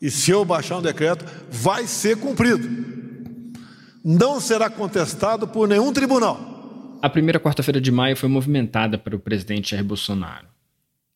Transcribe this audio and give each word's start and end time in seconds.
E 0.00 0.10
se 0.10 0.30
eu 0.30 0.44
baixar 0.44 0.78
um 0.78 0.82
decreto, 0.82 1.24
vai 1.50 1.86
ser 1.86 2.16
cumprido. 2.18 2.68
Não 4.04 4.40
será 4.40 4.70
contestado 4.70 5.48
por 5.48 5.66
nenhum 5.66 5.92
tribunal. 5.92 6.98
A 7.02 7.10
primeira 7.10 7.40
quarta-feira 7.40 7.80
de 7.80 7.90
maio 7.90 8.16
foi 8.16 8.28
movimentada 8.28 8.96
para 8.96 9.16
o 9.16 9.18
presidente 9.18 9.72
Jair 9.72 9.84
Bolsonaro. 9.84 10.46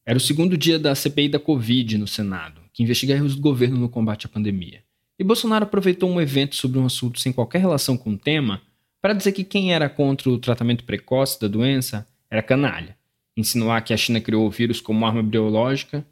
Era 0.04 0.18
o 0.18 0.20
segundo 0.20 0.56
dia 0.56 0.80
da 0.80 0.96
CPI 0.96 1.28
da 1.28 1.38
Covid 1.38 1.96
no 1.96 2.08
Senado, 2.08 2.60
que 2.72 2.82
investiga 2.82 3.14
erros 3.14 3.36
do 3.36 3.40
governo 3.40 3.78
no 3.78 3.88
combate 3.88 4.26
à 4.26 4.28
pandemia. 4.28 4.82
E 5.16 5.22
Bolsonaro 5.22 5.64
aproveitou 5.64 6.10
um 6.10 6.20
evento 6.20 6.56
sobre 6.56 6.80
um 6.80 6.86
assunto 6.86 7.20
sem 7.20 7.32
qualquer 7.32 7.60
relação 7.60 7.96
com 7.96 8.10
o 8.10 8.18
tema 8.18 8.60
para 9.00 9.12
dizer 9.12 9.30
que 9.30 9.44
quem 9.44 9.72
era 9.72 9.88
contra 9.88 10.28
o 10.28 10.38
tratamento 10.38 10.82
precoce 10.82 11.40
da 11.40 11.46
doença 11.46 12.06
era 12.28 12.42
canalha, 12.42 12.96
insinuar 13.36 13.84
que 13.84 13.94
a 13.94 13.96
China 13.96 14.20
criou 14.20 14.44
o 14.44 14.50
vírus 14.50 14.80
como 14.80 15.06
arma 15.06 15.22
biológica 15.22 16.04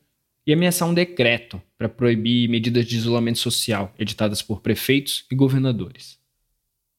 e 0.46 0.52
ameaçar 0.52 0.88
um 0.88 0.94
decreto 0.94 1.60
para 1.76 1.88
proibir 1.88 2.48
medidas 2.48 2.86
de 2.86 2.96
isolamento 2.96 3.38
social 3.38 3.94
editadas 3.98 4.42
por 4.42 4.60
prefeitos 4.60 5.24
e 5.30 5.34
governadores. 5.34 6.18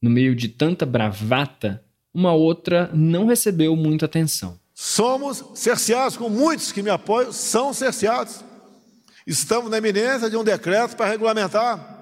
No 0.02 0.10
meio 0.10 0.36
de 0.36 0.48
tanta 0.48 0.86
bravata, 0.86 1.84
uma 2.14 2.34
outra 2.34 2.90
não 2.94 3.26
recebeu 3.28 3.76
muita 3.76 4.06
atenção. 4.06 4.60
Somos 4.74 5.44
cerceados, 5.54 6.18
com 6.18 6.30
muitos 6.30 6.72
que 6.72 6.82
me 6.82 6.90
apoiam 6.90 7.32
são 7.32 7.74
cerceados. 7.74 8.44
Estamos 9.26 9.70
na 9.70 9.78
iminência 9.78 10.30
de 10.30 10.36
um 10.36 10.44
decreto 10.44 10.96
para 10.96 11.10
regulamentar 11.10 12.00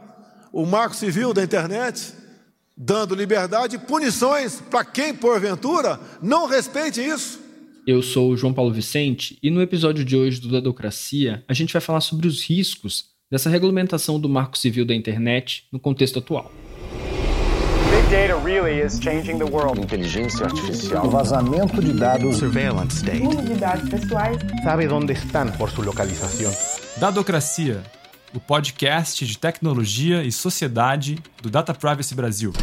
o 0.52 0.66
marco 0.66 0.96
civil 0.96 1.34
da 1.34 1.44
internet, 1.44 2.14
dando 2.76 3.14
liberdade 3.14 3.76
e 3.76 3.80
punições 3.80 4.62
para 4.62 4.86
quem, 4.86 5.14
porventura, 5.14 6.00
não 6.22 6.48
respeite 6.48 7.02
isso. 7.02 7.40
Eu 7.88 8.02
sou 8.02 8.32
o 8.32 8.38
João 8.38 8.54
Paulo 8.54 8.72
Vicente 8.72 9.38
e 9.42 9.50
no 9.50 9.62
episódio 9.62 10.04
de 10.04 10.16
hoje 10.16 10.40
do 10.40 10.50
Dadocracia 10.50 11.44
a 11.48 11.54
gente 11.54 11.74
vai 11.74 11.82
falar 11.82 12.02
sobre 12.02 12.28
os 12.28 12.44
riscos 12.44 13.06
dessa 13.32 13.50
regulamentação 13.50 14.20
do 14.20 14.30
marco 14.30 14.58
civil 14.58 14.86
da 14.86 14.94
internet 14.94 15.66
no 15.72 15.80
contexto 15.80 16.20
atual. 16.20 16.52
Big 17.90 18.08
data 18.12 18.38
really 18.44 18.80
is 18.86 19.00
changing 19.02 19.38
the 19.38 19.46
world. 19.46 19.82
Inteligência 19.82 20.46
artificial. 20.46 21.08
O 21.08 21.10
vazamento 21.10 21.82
de 21.82 21.94
dados. 21.94 22.38
Surveillance 22.38 22.98
state. 22.98 23.26
Uso 23.26 23.42
de 23.42 23.56
dados 23.56 23.90
pessoais. 23.90 24.38
Sabe 24.64 24.88
onde 24.88 25.14
estão 25.14 25.52
por 25.54 25.72
sua 25.72 25.86
localização. 25.86 26.52
Dadocracia, 26.98 27.82
o 28.34 28.40
podcast 28.40 29.26
de 29.26 29.38
tecnologia 29.38 30.24
e 30.24 30.32
sociedade 30.32 31.18
do 31.42 31.50
Data 31.50 31.74
Privacy 31.74 32.14
Brasil. 32.14 32.54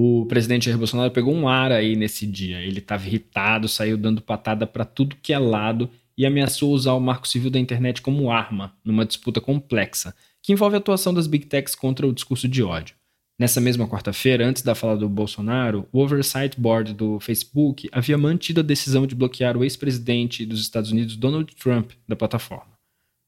O 0.00 0.24
presidente 0.26 0.66
Jair 0.66 0.78
Bolsonaro 0.78 1.10
pegou 1.10 1.34
um 1.34 1.48
ar 1.48 1.72
aí 1.72 1.96
nesse 1.96 2.24
dia. 2.24 2.60
Ele 2.60 2.78
estava 2.78 3.04
irritado, 3.04 3.66
saiu 3.66 3.98
dando 3.98 4.22
patada 4.22 4.64
para 4.64 4.84
tudo 4.84 5.16
que 5.20 5.32
é 5.32 5.38
lado 5.40 5.90
e 6.16 6.24
ameaçou 6.24 6.70
usar 6.70 6.92
o 6.92 7.00
marco 7.00 7.26
civil 7.26 7.50
da 7.50 7.58
internet 7.58 8.00
como 8.00 8.30
arma 8.30 8.72
numa 8.84 9.04
disputa 9.04 9.40
complexa 9.40 10.14
que 10.40 10.52
envolve 10.52 10.76
a 10.76 10.78
atuação 10.78 11.12
das 11.12 11.26
big 11.26 11.46
techs 11.46 11.74
contra 11.74 12.06
o 12.06 12.12
discurso 12.12 12.46
de 12.46 12.62
ódio. 12.62 12.94
Nessa 13.36 13.60
mesma 13.60 13.88
quarta-feira, 13.88 14.46
antes 14.46 14.62
da 14.62 14.72
fala 14.72 14.96
do 14.96 15.08
Bolsonaro, 15.08 15.88
o 15.90 15.98
Oversight 15.98 16.60
Board 16.60 16.94
do 16.94 17.18
Facebook 17.18 17.88
havia 17.90 18.16
mantido 18.16 18.60
a 18.60 18.62
decisão 18.62 19.04
de 19.04 19.16
bloquear 19.16 19.56
o 19.56 19.64
ex-presidente 19.64 20.46
dos 20.46 20.60
Estados 20.60 20.92
Unidos, 20.92 21.16
Donald 21.16 21.52
Trump, 21.56 21.90
da 22.06 22.14
plataforma. 22.14 22.78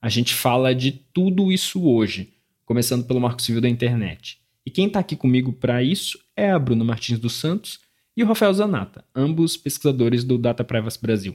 A 0.01 0.09
gente 0.09 0.33
fala 0.35 0.73
de 0.73 0.93
tudo 0.93 1.51
isso 1.51 1.83
hoje, 1.83 2.33
começando 2.65 3.05
pelo 3.05 3.21
Marco 3.21 3.43
Civil 3.43 3.61
da 3.61 3.69
Internet. 3.69 4.40
E 4.71 4.73
quem 4.73 4.87
está 4.87 5.01
aqui 5.01 5.17
comigo 5.17 5.53
para 5.53 5.83
isso 5.83 6.17
é 6.37 6.53
a 6.53 6.57
Bruna 6.57 6.85
Martins 6.85 7.19
dos 7.19 7.33
Santos 7.33 7.81
e 8.17 8.23
o 8.23 8.27
Rafael 8.27 8.55
Zanata, 8.55 9.05
ambos 9.13 9.57
pesquisadores 9.57 10.23
do 10.23 10.39
Data 10.39 10.63
Privacy 10.63 10.97
Brasil. 11.03 11.35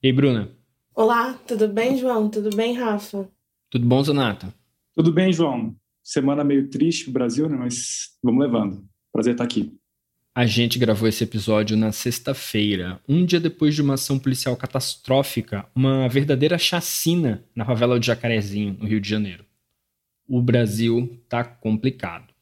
E 0.00 0.06
aí, 0.06 0.12
Bruna? 0.12 0.52
Olá, 0.94 1.32
tudo 1.48 1.66
bem, 1.66 1.98
João? 1.98 2.30
Tudo 2.30 2.54
bem, 2.54 2.74
Rafa? 2.74 3.28
Tudo 3.68 3.84
bom, 3.84 4.04
Zanata? 4.04 4.54
Tudo 4.94 5.12
bem, 5.12 5.32
João. 5.32 5.74
Semana 6.00 6.44
meio 6.44 6.70
triste 6.70 7.08
no 7.08 7.12
Brasil, 7.12 7.48
né? 7.48 7.56
Mas 7.56 8.16
vamos 8.22 8.40
levando. 8.40 8.84
Prazer 9.12 9.32
estar 9.32 9.42
aqui. 9.42 9.76
A 10.32 10.46
gente 10.46 10.78
gravou 10.78 11.08
esse 11.08 11.24
episódio 11.24 11.76
na 11.76 11.90
sexta-feira, 11.90 13.00
um 13.08 13.26
dia 13.26 13.40
depois 13.40 13.74
de 13.74 13.82
uma 13.82 13.94
ação 13.94 14.16
policial 14.16 14.56
catastrófica, 14.56 15.66
uma 15.74 16.08
verdadeira 16.08 16.56
chacina 16.56 17.44
na 17.52 17.64
favela 17.64 17.98
de 17.98 18.06
Jacarezinho, 18.06 18.76
no 18.78 18.86
Rio 18.86 19.00
de 19.00 19.08
Janeiro. 19.08 19.44
O 20.28 20.40
Brasil 20.40 21.20
tá 21.28 21.42
complicado. 21.42 22.35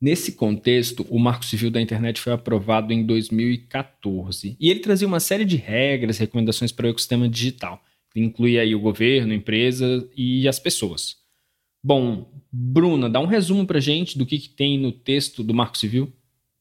Nesse 0.00 0.32
contexto, 0.32 1.06
o 1.10 1.18
Marco 1.18 1.44
Civil 1.44 1.70
da 1.70 1.80
Internet 1.80 2.20
foi 2.20 2.32
aprovado 2.32 2.90
em 2.90 3.04
2014 3.04 4.56
e 4.58 4.70
ele 4.70 4.80
trazia 4.80 5.06
uma 5.06 5.20
série 5.20 5.44
de 5.44 5.56
regras 5.56 6.16
e 6.16 6.20
recomendações 6.20 6.72
para 6.72 6.86
o 6.86 6.88
ecossistema 6.88 7.28
digital, 7.28 7.82
que 8.10 8.18
inclui 8.18 8.58
aí 8.58 8.74
o 8.74 8.80
governo, 8.80 9.34
empresas 9.34 10.08
e 10.16 10.48
as 10.48 10.58
pessoas. 10.58 11.16
Bom, 11.84 12.30
Bruna, 12.50 13.10
dá 13.10 13.20
um 13.20 13.26
resumo 13.26 13.66
para 13.66 13.78
gente 13.78 14.16
do 14.16 14.24
que, 14.24 14.38
que 14.38 14.48
tem 14.48 14.78
no 14.78 14.90
texto 14.90 15.42
do 15.42 15.52
Marco 15.52 15.76
Civil. 15.76 16.10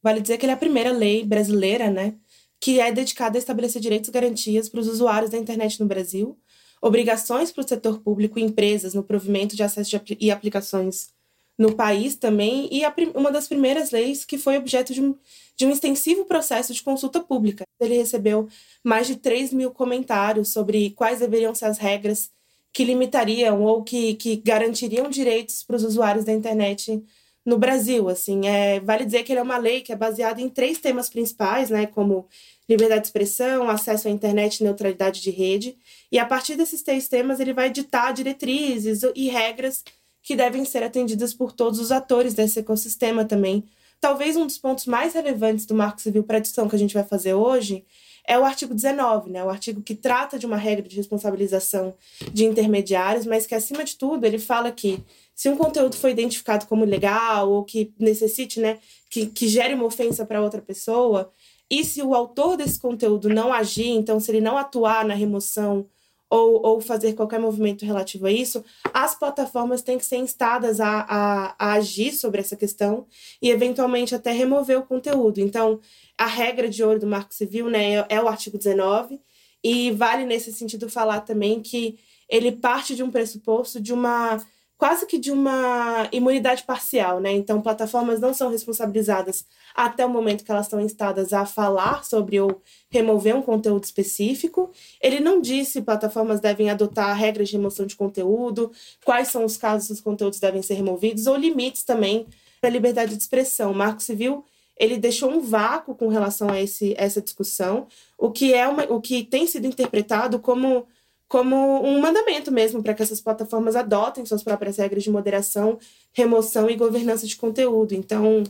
Vale 0.04 0.20
dizer 0.20 0.38
que 0.38 0.46
ele 0.46 0.52
é 0.52 0.56
a 0.56 0.58
primeira 0.58 0.92
lei 0.92 1.24
brasileira, 1.24 1.90
né, 1.90 2.16
que 2.60 2.82
é 2.82 2.92
dedicada 2.92 3.38
a 3.38 3.40
estabelecer 3.40 3.82
direitos 3.82 4.10
e 4.10 4.12
garantias 4.12 4.68
para 4.68 4.82
os 4.82 4.88
usuários 4.88 5.32
da 5.32 5.38
internet 5.38 5.80
no 5.80 5.86
Brasil, 5.86 6.38
obrigações 6.82 7.54
para 7.54 7.64
o 7.64 7.68
setor 7.68 8.00
público 8.00 8.38
e 8.38 8.44
empresas 8.44 8.94
no 8.94 9.04
provimento 9.04 9.56
de 9.56 9.64
acesso 9.64 9.98
e 10.20 10.30
aplicações 10.30 11.18
no 11.60 11.76
país 11.76 12.16
também, 12.16 12.70
e 12.72 12.86
a, 12.86 12.96
uma 13.14 13.30
das 13.30 13.46
primeiras 13.46 13.92
leis 13.92 14.24
que 14.24 14.38
foi 14.38 14.58
objeto 14.58 14.94
de 14.94 15.02
um, 15.02 15.14
de 15.58 15.66
um 15.66 15.72
extensivo 15.72 16.24
processo 16.24 16.74
de 16.74 16.82
consulta 16.82 17.20
pública. 17.20 17.66
Ele 17.82 17.98
recebeu 17.98 18.48
mais 18.82 19.08
de 19.08 19.18
3 19.18 19.52
mil 19.52 19.70
comentários 19.70 20.54
sobre 20.54 20.92
quais 20.92 21.20
deveriam 21.20 21.54
ser 21.54 21.66
as 21.66 21.78
regras 21.78 22.32
que 22.72 22.86
limitariam 22.86 23.62
ou 23.62 23.84
que, 23.84 24.14
que 24.14 24.38
garantiriam 24.38 25.10
direitos 25.10 25.62
para 25.62 25.76
os 25.76 25.84
usuários 25.84 26.24
da 26.24 26.32
internet 26.32 27.04
no 27.46 27.58
Brasil. 27.58 28.08
Assim, 28.08 28.48
é, 28.48 28.80
vale 28.80 29.04
dizer 29.04 29.24
que 29.24 29.34
ele 29.34 29.40
é 29.42 29.44
uma 29.44 29.58
lei 29.58 29.82
que 29.82 29.92
é 29.92 29.98
baseada 29.98 30.40
em 30.40 30.48
três 30.48 30.78
temas 30.78 31.10
principais, 31.10 31.70
né, 31.70 31.88
como 31.88 32.26
liberdade 32.70 33.02
de 33.02 33.08
expressão, 33.08 33.68
acesso 33.68 34.08
à 34.08 34.12
internet 34.12 34.58
e 34.60 34.64
neutralidade 34.64 35.22
de 35.22 35.30
rede. 35.30 35.78
E 36.10 36.18
a 36.18 36.26
partir 36.26 36.56
desses 36.56 36.82
três 36.84 37.10
temas, 37.10 37.42
ele 37.42 37.52
vai 37.52 37.70
ditar 37.70 38.14
diretrizes 38.14 39.02
e 39.14 39.28
regras 39.28 39.84
que 40.30 40.36
devem 40.36 40.64
ser 40.64 40.84
atendidas 40.84 41.34
por 41.34 41.52
todos 41.52 41.80
os 41.80 41.92
atores 41.92 42.36
desse 42.36 42.60
ecossistema 42.60 43.26
também. 43.26 43.64
Talvez 44.00 44.38
um 44.38 44.46
dos 44.46 44.60
pontos 44.60 44.86
mais 44.86 45.16
relevantes 45.16 45.66
do 45.66 45.74
Marco 45.74 46.00
Civil 46.00 46.24
para 46.24 46.38
a 46.38 46.40
discussão 46.40 46.70
que 46.70 46.76
a 46.76 46.78
gente 46.78 46.94
vai 46.94 47.04
fazer 47.04 47.34
hoje 47.34 47.84
é 48.28 48.38
o 48.38 48.46
artigo 48.46 48.76
19, 48.76 49.32
né? 49.32 49.44
o 49.44 49.50
artigo 49.50 49.82
que 49.82 49.96
trata 49.96 50.38
de 50.38 50.46
uma 50.46 50.56
regra 50.56 50.88
de 50.88 50.96
responsabilização 50.96 51.96
de 52.32 52.46
intermediários, 52.46 53.26
mas 53.26 53.48
que, 53.48 53.56
acima 53.56 53.84
de 53.84 53.96
tudo, 53.96 54.24
ele 54.24 54.38
fala 54.38 54.72
que 54.72 55.04
se 55.34 55.50
um 55.50 55.58
conteúdo 55.58 55.96
foi 55.96 56.12
identificado 56.12 56.68
como 56.68 56.86
ilegal 56.86 57.50
ou 57.50 57.64
que 57.64 57.92
necessite, 57.98 58.60
né, 58.60 58.78
que, 59.10 59.26
que 59.26 59.48
gere 59.48 59.74
uma 59.74 59.86
ofensa 59.86 60.28
para 60.28 60.44
outra 60.44 60.62
pessoa, 60.62 61.32
e 61.68 61.84
se 61.84 62.04
o 62.04 62.14
autor 62.14 62.56
desse 62.56 62.80
conteúdo 62.80 63.30
não 63.30 63.52
agir, 63.52 63.90
então 63.90 64.20
se 64.20 64.30
ele 64.30 64.42
não 64.42 64.60
atuar 64.60 65.04
na 65.04 65.16
remoção 65.16 65.88
ou, 66.30 66.66
ou 66.66 66.82
fazer 66.82 67.14
qualquer 67.14 67.40
movimento 67.40 67.86
relativo 67.86 68.28
a 68.28 68.32
isso, 68.32 68.64
as 68.94 69.16
plataformas 69.16 69.82
têm 69.82 69.98
que 69.98 70.06
ser 70.06 70.18
instadas 70.18 70.80
a, 70.80 71.06
a, 71.10 71.56
a 71.58 71.74
agir 71.74 72.12
sobre 72.12 72.40
essa 72.40 72.56
questão 72.56 73.08
e, 73.42 73.50
eventualmente, 73.50 74.14
até 74.14 74.32
remover 74.32 74.78
o 74.78 74.86
conteúdo. 74.86 75.40
Então, 75.40 75.80
a 76.18 76.28
regra 76.28 76.70
de 76.70 76.84
ouro 76.84 77.00
do 77.00 77.08
Marco 77.08 77.34
Civil 77.34 77.70
né, 77.70 77.96
é, 77.96 78.06
é 78.10 78.22
o 78.22 78.28
artigo 78.28 78.58
19, 78.58 79.20
e 79.64 79.92
vale, 79.92 80.26
nesse 80.26 80.54
sentido, 80.54 80.90
falar 80.90 81.22
também 81.22 81.62
que 81.62 82.00
ele 82.30 82.52
parte 82.52 82.96
de 82.96 83.04
um 83.04 83.12
pressuposto 83.12 83.82
de 83.82 83.92
uma 83.92 84.42
quase 84.80 85.06
que 85.06 85.20
de 85.20 85.30
uma 85.30 86.08
imunidade 86.10 86.64
parcial, 86.64 87.20
né? 87.20 87.34
Então, 87.34 87.62
plataformas 87.62 88.22
não 88.22 88.34
são 88.34 88.50
responsabilizadas 88.50 89.46
até 89.76 90.06
o 90.06 90.10
momento 90.10 90.46
que 90.46 90.50
elas 90.50 90.68
estão 90.68 90.80
instadas 90.80 91.34
a 91.34 91.46
falar 91.46 92.06
sobre 92.06 92.40
ou 92.40 92.62
remover 92.90 93.36
um 93.36 93.42
conteúdo 93.42 93.84
específico. 93.84 94.72
Ele 95.02 95.20
não 95.20 95.42
disse 95.42 95.74
se 95.74 95.82
plataformas 95.82 96.40
devem 96.40 96.70
adotar 96.70 97.14
regras 97.14 97.50
de 97.50 97.58
remoção 97.58 97.86
de 97.86 97.98
conteúdo, 97.98 98.72
quais 99.04 99.28
são 99.28 99.44
os 99.44 99.58
casos 99.58 99.90
os 99.90 100.00
conteúdos 100.00 100.40
devem 100.40 100.62
ser 100.62 100.76
removidos 100.76 101.28
ou 101.28 101.36
limites 101.36 101.84
também 101.84 102.26
para 102.62 102.70
liberdade 102.70 103.18
de 103.18 103.22
expressão. 103.22 103.72
O 103.72 103.76
Marco 103.76 104.02
Civil 104.02 104.46
ele 104.78 104.98
deixou 104.98 105.30
um 105.30 105.42
vácuo 105.42 105.94
com 105.94 106.08
relação 106.08 106.50
a 106.50 106.60
esse, 106.60 106.96
essa 106.98 107.22
discussão, 107.22 107.86
o 108.18 108.32
que 108.32 108.54
é 108.54 108.66
uma, 108.66 108.84
o 108.86 109.02
que 109.02 109.26
tem 109.26 109.46
sido 109.46 109.68
interpretado 109.68 110.40
como 110.40 110.88
como 111.30 111.56
um 111.86 112.02
mandamento 112.02 112.52
mesmo 112.52 112.82
para 112.82 112.96
que 112.96 113.04
essas 113.04 113.22
plataformas 113.22 113.76
adotem 113.76 114.26
suas 114.26 114.42
próprias 114.42 114.78
regras 114.78 115.04
de 115.04 115.12
moderação, 115.12 115.78
remoção 116.12 116.68
e 116.68 116.76
governança 116.76 117.28
de 117.28 117.36
conteúdo. 117.36 117.94
Então, 117.94 118.44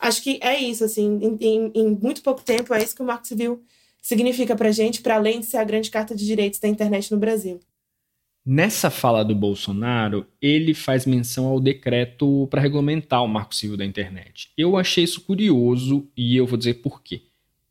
acho 0.00 0.20
que 0.20 0.40
é 0.42 0.58
isso, 0.58 0.84
assim, 0.84 1.20
em, 1.22 1.38
em, 1.40 1.72
em 1.72 1.90
muito 1.90 2.22
pouco 2.22 2.42
tempo, 2.42 2.74
é 2.74 2.82
isso 2.82 2.96
que 2.96 3.02
o 3.02 3.06
Marco 3.06 3.26
Civil 3.26 3.62
significa 4.02 4.56
para 4.56 4.68
a 4.68 4.72
gente, 4.72 5.00
para 5.00 5.14
além 5.14 5.38
de 5.38 5.46
ser 5.46 5.58
a 5.58 5.64
grande 5.64 5.90
carta 5.90 6.14
de 6.14 6.26
direitos 6.26 6.58
da 6.58 6.66
internet 6.66 7.10
no 7.12 7.18
Brasil. 7.18 7.60
Nessa 8.44 8.90
fala 8.90 9.24
do 9.24 9.34
Bolsonaro, 9.34 10.26
ele 10.42 10.74
faz 10.74 11.06
menção 11.06 11.46
ao 11.46 11.60
decreto 11.60 12.48
para 12.50 12.60
regulamentar 12.60 13.22
o 13.22 13.28
marco 13.28 13.54
civil 13.54 13.76
da 13.76 13.86
internet. 13.86 14.50
Eu 14.58 14.76
achei 14.76 15.04
isso 15.04 15.20
curioso 15.20 16.06
e 16.16 16.36
eu 16.36 16.46
vou 16.46 16.58
dizer 16.58 16.74
por 16.74 17.00
quê. 17.00 17.22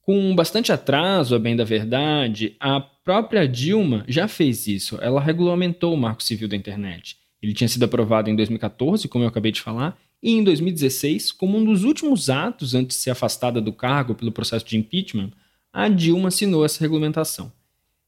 Com 0.04 0.36
bastante 0.36 0.72
atraso, 0.72 1.34
a 1.34 1.40
bem 1.40 1.56
da 1.56 1.64
verdade, 1.64 2.58
a 2.60 2.82
própria 2.82 3.48
Dilma 3.48 4.04
já 4.06 4.28
fez 4.28 4.68
isso. 4.68 4.98
Ela 5.02 5.22
regulamentou 5.22 5.94
o 5.94 5.98
marco 5.98 6.22
civil 6.22 6.48
da 6.48 6.58
internet. 6.58 7.18
Ele 7.42 7.54
tinha 7.54 7.70
sido 7.70 7.84
aprovado 7.84 8.30
em 8.30 8.36
2014, 8.36 9.08
como 9.08 9.24
eu 9.24 9.30
acabei 9.30 9.52
de 9.52 9.62
falar, 9.62 9.98
e 10.22 10.32
em 10.32 10.44
2016, 10.44 11.32
como 11.32 11.58
um 11.58 11.64
dos 11.64 11.86
últimos 11.86 12.30
atos 12.30 12.76
antes 12.76 12.98
de 12.98 13.04
ser 13.04 13.12
afastada 13.12 13.62
do 13.62 13.72
cargo 13.72 14.14
pelo 14.14 14.32
processo 14.32 14.66
de 14.66 14.78
impeachment, 14.78 15.32
a 15.72 15.88
Dilma 15.88 16.28
assinou 16.28 16.66
essa 16.66 16.82
regulamentação. 16.82 17.52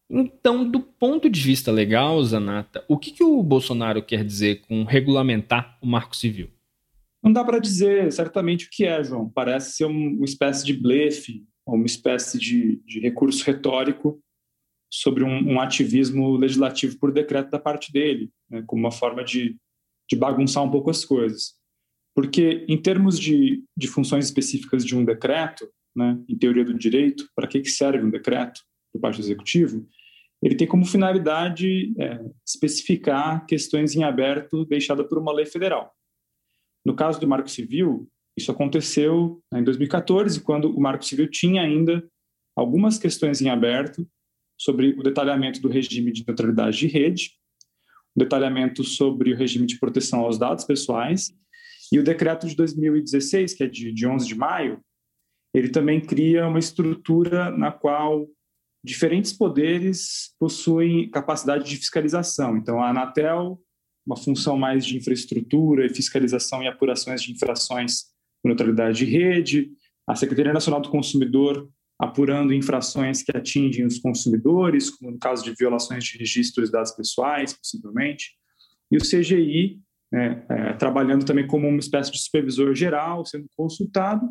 Então, 0.09 0.69
do 0.69 0.81
ponto 0.81 1.29
de 1.29 1.39
vista 1.41 1.71
legal, 1.71 2.21
Zanata, 2.23 2.83
o 2.89 2.97
que, 2.97 3.11
que 3.11 3.23
o 3.23 3.41
Bolsonaro 3.41 4.03
quer 4.03 4.23
dizer 4.23 4.61
com 4.67 4.83
regulamentar 4.83 5.77
o 5.81 5.87
marco 5.87 6.15
civil? 6.15 6.49
Não 7.23 7.33
dá 7.33 7.43
para 7.43 7.57
dizer 7.57 8.11
certamente 8.11 8.65
o 8.65 8.69
que 8.69 8.85
é, 8.85 9.03
João. 9.03 9.27
Parece 9.27 9.77
ser 9.77 9.85
uma 9.85 10.25
espécie 10.25 10.63
de 10.63 10.73
blefe, 10.73 11.43
uma 11.73 11.85
espécie 11.85 12.37
de, 12.37 12.77
de 12.85 12.99
recurso 12.99 13.43
retórico 13.43 14.21
sobre 14.91 15.23
um, 15.23 15.53
um, 15.53 15.59
ativismo 15.59 16.37
legislativo 16.37 16.97
por 16.99 17.11
decreto 17.11 17.49
da 17.49 17.59
parte 17.59 17.91
dele, 17.91 18.31
né, 18.49 18.63
como 18.67 18.81
uma 18.81 18.91
forma 18.91 19.23
de, 19.23 19.57
de 20.09 20.15
bagunçar 20.15 20.63
um 20.63 20.71
pouco 20.71 20.89
as 20.89 21.03
coisas. 21.03 21.55
Porque, 22.15 22.65
em 22.69 22.81
termos 22.81 23.19
de, 23.19 23.63
de 23.75 23.87
funções 23.87 24.25
específicas 24.25 24.85
de 24.85 24.95
um 24.95 25.03
decreto, 25.03 25.67
né, 25.95 26.17
em 26.29 26.37
teoria 26.37 26.63
do 26.63 26.73
direito, 26.73 27.27
para 27.35 27.47
que, 27.47 27.59
que 27.59 27.69
serve 27.69 28.05
um 28.05 28.09
decreto 28.09 28.61
por 28.93 29.01
parte 29.01 29.17
do 29.17 29.25
executivo? 29.25 29.85
Ele 30.41 30.55
tem 30.55 30.67
como 30.67 30.85
finalidade 30.85 31.93
é, 31.99 32.19
especificar 32.45 33.45
questões 33.45 33.95
em 33.95 34.03
aberto 34.03 34.65
deixadas 34.65 35.07
por 35.07 35.17
uma 35.17 35.33
lei 35.33 35.45
federal. 35.45 35.91
No 36.85 36.95
caso 36.95 37.19
do 37.19 37.27
Marco 37.27 37.49
Civil, 37.49 38.07
isso 38.37 38.51
aconteceu 38.51 39.41
né, 39.51 39.59
em 39.59 39.63
2014, 39.63 40.41
quando 40.41 40.69
o 40.69 40.79
Marco 40.79 41.05
Civil 41.05 41.29
tinha 41.29 41.61
ainda 41.61 42.05
algumas 42.55 42.97
questões 42.97 43.41
em 43.41 43.49
aberto 43.49 44.07
sobre 44.57 44.89
o 44.97 45.03
detalhamento 45.03 45.61
do 45.61 45.67
regime 45.67 46.11
de 46.11 46.25
neutralidade 46.25 46.77
de 46.77 46.87
rede, 46.87 47.31
o 48.15 48.19
detalhamento 48.19 48.83
sobre 48.83 49.33
o 49.33 49.37
regime 49.37 49.65
de 49.65 49.77
proteção 49.77 50.21
aos 50.21 50.37
dados 50.37 50.63
pessoais 50.63 51.33
e 51.91 51.99
o 51.99 52.03
decreto 52.03 52.47
de 52.47 52.55
2016, 52.55 53.53
que 53.53 53.63
é 53.63 53.67
de, 53.67 53.91
de 53.91 54.07
11 54.07 54.27
de 54.27 54.35
maio, 54.35 54.79
ele 55.53 55.69
também 55.69 56.01
cria 56.01 56.47
uma 56.47 56.59
estrutura 56.59 57.51
na 57.51 57.71
qual 57.71 58.27
diferentes 58.83 59.33
poderes 59.33 60.33
possuem 60.39 61.09
capacidade 61.09 61.63
de 61.65 61.77
fiscalização. 61.77 62.57
Então, 62.57 62.81
a 62.81 62.89
Anatel, 62.89 63.59
uma 64.05 64.17
função 64.17 64.57
mais 64.57 64.85
de 64.85 64.97
infraestrutura, 64.97 65.89
fiscalização 65.89 66.61
e 66.61 66.67
apurações 66.67 67.21
de 67.21 67.31
infrações 67.31 68.14
neutralidade 68.47 68.99
de 68.99 69.05
rede, 69.05 69.71
a 70.07 70.15
Secretaria 70.15 70.53
Nacional 70.53 70.81
do 70.81 70.89
Consumidor 70.89 71.69
apurando 71.97 72.53
infrações 72.53 73.23
que 73.23 73.35
atingem 73.35 73.85
os 73.85 73.99
consumidores, 73.99 74.89
como 74.89 75.11
no 75.11 75.19
caso 75.19 75.43
de 75.43 75.53
violações 75.57 76.03
de 76.03 76.17
registros 76.17 76.67
de 76.67 76.73
dados 76.73 76.91
pessoais, 76.91 77.53
possivelmente, 77.53 78.33
e 78.91 78.97
o 78.97 79.01
CGI 79.01 79.79
né, 80.11 80.45
é, 80.49 80.73
trabalhando 80.73 81.25
também 81.25 81.47
como 81.47 81.67
uma 81.67 81.79
espécie 81.79 82.11
de 82.11 82.19
supervisor 82.19 82.75
geral, 82.75 83.25
sendo 83.25 83.47
consultado. 83.55 84.29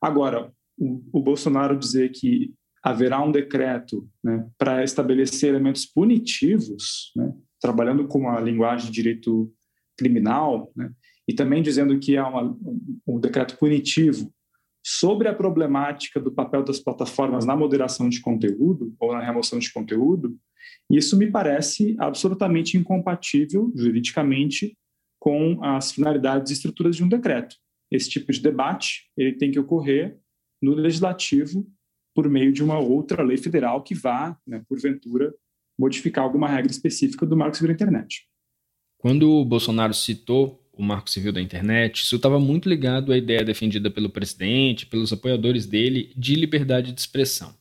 Agora, 0.00 0.52
o, 0.78 1.02
o 1.12 1.22
Bolsonaro 1.22 1.78
dizer 1.78 2.10
que 2.10 2.54
haverá 2.82 3.20
um 3.22 3.32
decreto 3.32 4.08
né, 4.22 4.46
para 4.56 4.84
estabelecer 4.84 5.50
elementos 5.50 5.86
punitivos, 5.86 7.12
né, 7.16 7.32
trabalhando 7.60 8.06
com 8.06 8.28
a 8.28 8.40
linguagem 8.40 8.86
de 8.86 8.92
direito 8.92 9.52
criminal, 9.96 10.70
né, 10.76 10.90
e 11.28 11.34
também 11.34 11.62
dizendo 11.62 11.98
que 11.98 12.16
há 12.16 12.28
uma, 12.28 12.56
um, 13.06 13.18
decreto 13.18 13.58
punitivo 13.58 14.32
sobre 14.84 15.26
a 15.26 15.34
problemática 15.34 16.20
do 16.20 16.30
papel 16.30 16.62
das 16.62 16.78
plataformas 16.78 17.44
na 17.44 17.56
moderação 17.56 18.08
de 18.08 18.20
conteúdo 18.20 18.94
ou 19.00 19.12
na 19.12 19.20
remoção 19.20 19.58
de 19.58 19.72
conteúdo, 19.72 20.38
isso 20.88 21.16
me 21.16 21.30
parece 21.30 21.96
absolutamente 21.98 22.76
incompatível 22.76 23.72
juridicamente 23.74 24.76
com 25.18 25.58
as 25.64 25.90
finalidades 25.90 26.50
e 26.50 26.54
estruturas 26.54 26.94
de 26.94 27.02
um 27.02 27.08
decreto. 27.08 27.56
Esse 27.90 28.08
tipo 28.08 28.30
de 28.30 28.40
debate 28.40 29.10
ele 29.16 29.32
tem 29.32 29.50
que 29.50 29.58
ocorrer 29.58 30.18
no 30.62 30.74
legislativo 30.74 31.66
por 32.14 32.28
meio 32.28 32.52
de 32.52 32.62
uma 32.62 32.78
outra 32.78 33.22
lei 33.22 33.36
federal 33.36 33.82
que 33.82 33.94
vá, 33.94 34.38
né, 34.46 34.62
porventura, 34.68 35.34
modificar 35.78 36.24
alguma 36.24 36.48
regra 36.48 36.70
específica 36.70 37.26
do 37.26 37.36
Marco 37.36 37.56
Civil 37.56 37.68
da 37.68 37.74
Internet. 37.74 38.26
Quando 38.98 39.30
o 39.30 39.44
Bolsonaro 39.44 39.92
citou 39.92 40.65
o 40.76 40.82
Marco 40.82 41.10
Civil 41.10 41.32
da 41.32 41.40
Internet, 41.40 42.02
isso 42.02 42.16
estava 42.16 42.38
muito 42.38 42.68
ligado 42.68 43.12
à 43.12 43.16
ideia 43.16 43.42
defendida 43.42 43.90
pelo 43.90 44.10
presidente, 44.10 44.86
pelos 44.86 45.12
apoiadores 45.12 45.64
dele, 45.66 46.12
de 46.16 46.34
liberdade 46.34 46.92
de 46.92 47.00
expressão. 47.00 47.54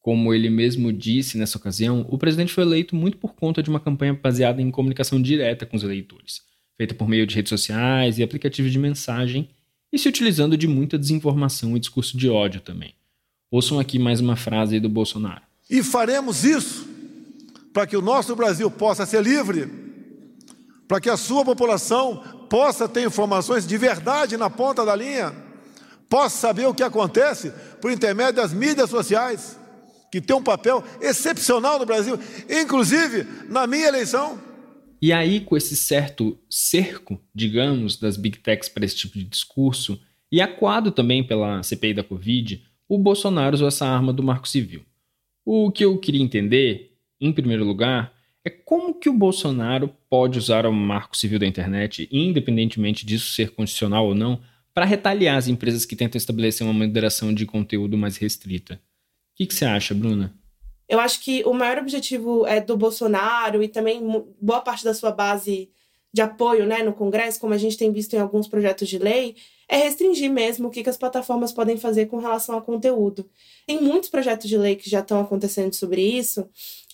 Como 0.00 0.32
ele 0.32 0.48
mesmo 0.48 0.92
disse 0.92 1.36
nessa 1.36 1.58
ocasião, 1.58 2.06
o 2.08 2.16
presidente 2.16 2.52
foi 2.52 2.64
eleito 2.64 2.94
muito 2.94 3.18
por 3.18 3.34
conta 3.34 3.62
de 3.62 3.68
uma 3.68 3.80
campanha 3.80 4.14
baseada 4.14 4.62
em 4.62 4.70
comunicação 4.70 5.20
direta 5.20 5.66
com 5.66 5.76
os 5.76 5.82
eleitores, 5.82 6.42
feita 6.76 6.94
por 6.94 7.08
meio 7.08 7.26
de 7.26 7.34
redes 7.34 7.50
sociais 7.50 8.18
e 8.18 8.22
aplicativos 8.22 8.72
de 8.72 8.78
mensagem, 8.78 9.48
e 9.92 9.98
se 9.98 10.08
utilizando 10.08 10.56
de 10.56 10.66
muita 10.66 10.98
desinformação 10.98 11.76
e 11.76 11.80
discurso 11.80 12.16
de 12.16 12.28
ódio 12.28 12.60
também. 12.60 12.94
Ouçam 13.50 13.78
aqui 13.78 13.98
mais 13.98 14.20
uma 14.20 14.36
frase 14.36 14.80
do 14.80 14.88
Bolsonaro. 14.88 15.42
E 15.68 15.82
faremos 15.82 16.44
isso 16.44 16.88
para 17.72 17.86
que 17.86 17.96
o 17.96 18.02
nosso 18.02 18.34
Brasil 18.34 18.70
possa 18.70 19.04
ser 19.04 19.22
livre, 19.22 19.68
para 20.88 21.00
que 21.00 21.08
a 21.08 21.16
sua 21.16 21.44
população 21.44 22.41
possa 22.52 22.86
ter 22.86 23.06
informações 23.06 23.66
de 23.66 23.78
verdade 23.78 24.36
na 24.36 24.50
ponta 24.50 24.84
da 24.84 24.94
linha, 24.94 25.34
possa 26.06 26.36
saber 26.36 26.66
o 26.66 26.74
que 26.74 26.82
acontece 26.82 27.50
por 27.80 27.90
intermédio 27.90 28.34
das 28.34 28.52
mídias 28.52 28.90
sociais, 28.90 29.58
que 30.10 30.20
tem 30.20 30.36
um 30.36 30.42
papel 30.42 30.84
excepcional 31.00 31.78
no 31.78 31.86
Brasil, 31.86 32.18
inclusive 32.50 33.26
na 33.48 33.66
minha 33.66 33.88
eleição. 33.88 34.38
E 35.00 35.14
aí, 35.14 35.40
com 35.40 35.56
esse 35.56 35.74
certo 35.74 36.38
cerco, 36.50 37.18
digamos, 37.34 37.96
das 37.96 38.18
big 38.18 38.40
techs 38.40 38.68
para 38.68 38.84
esse 38.84 38.96
tipo 38.96 39.16
de 39.16 39.24
discurso, 39.24 39.98
e 40.30 40.38
aquado 40.38 40.92
também 40.92 41.26
pela 41.26 41.62
CPI 41.62 41.94
da 41.94 42.04
Covid, 42.04 42.62
o 42.86 42.98
Bolsonaro 42.98 43.54
usou 43.54 43.68
essa 43.68 43.86
arma 43.86 44.12
do 44.12 44.22
Marco 44.22 44.46
Civil. 44.46 44.82
O 45.42 45.72
que 45.72 45.86
eu 45.86 45.96
queria 45.96 46.22
entender, 46.22 46.98
em 47.18 47.32
primeiro 47.32 47.64
lugar, 47.64 48.12
é 48.44 48.50
como 48.50 48.94
que 48.94 49.08
o 49.08 49.12
Bolsonaro 49.12 49.88
pode 50.10 50.38
usar 50.38 50.66
o 50.66 50.72
Marco 50.72 51.16
Civil 51.16 51.38
da 51.38 51.46
internet, 51.46 52.08
independentemente 52.10 53.06
disso 53.06 53.32
ser 53.32 53.50
constitucional 53.50 54.06
ou 54.06 54.14
não, 54.14 54.40
para 54.74 54.84
retaliar 54.84 55.36
as 55.36 55.48
empresas 55.48 55.84
que 55.84 55.94
tentam 55.94 56.18
estabelecer 56.18 56.66
uma 56.66 56.72
moderação 56.72 57.32
de 57.32 57.46
conteúdo 57.46 57.96
mais 57.96 58.16
restrita. 58.16 58.74
O 58.74 59.36
que, 59.36 59.46
que 59.46 59.54
você 59.54 59.64
acha, 59.64 59.94
Bruna? 59.94 60.34
Eu 60.88 60.98
acho 60.98 61.20
que 61.20 61.44
o 61.44 61.54
maior 61.54 61.78
objetivo 61.78 62.46
é 62.46 62.60
do 62.60 62.76
Bolsonaro 62.76 63.62
e 63.62 63.68
também 63.68 64.02
boa 64.40 64.60
parte 64.60 64.84
da 64.84 64.92
sua 64.92 65.10
base 65.10 65.70
de 66.12 66.20
apoio 66.20 66.66
né, 66.66 66.82
no 66.82 66.92
Congresso, 66.92 67.40
como 67.40 67.54
a 67.54 67.58
gente 67.58 67.78
tem 67.78 67.90
visto 67.90 68.14
em 68.14 68.18
alguns 68.18 68.46
projetos 68.46 68.86
de 68.88 68.98
lei, 68.98 69.34
é 69.66 69.76
restringir 69.78 70.30
mesmo 70.30 70.68
o 70.68 70.70
que, 70.70 70.82
que 70.82 70.90
as 70.90 70.98
plataformas 70.98 71.50
podem 71.50 71.78
fazer 71.78 72.06
com 72.06 72.18
relação 72.18 72.58
a 72.58 72.60
conteúdo. 72.60 73.26
Tem 73.66 73.80
muitos 73.80 74.10
projetos 74.10 74.46
de 74.46 74.58
lei 74.58 74.76
que 74.76 74.90
já 74.90 75.00
estão 75.00 75.18
acontecendo 75.18 75.72
sobre 75.72 76.02
isso, 76.02 76.46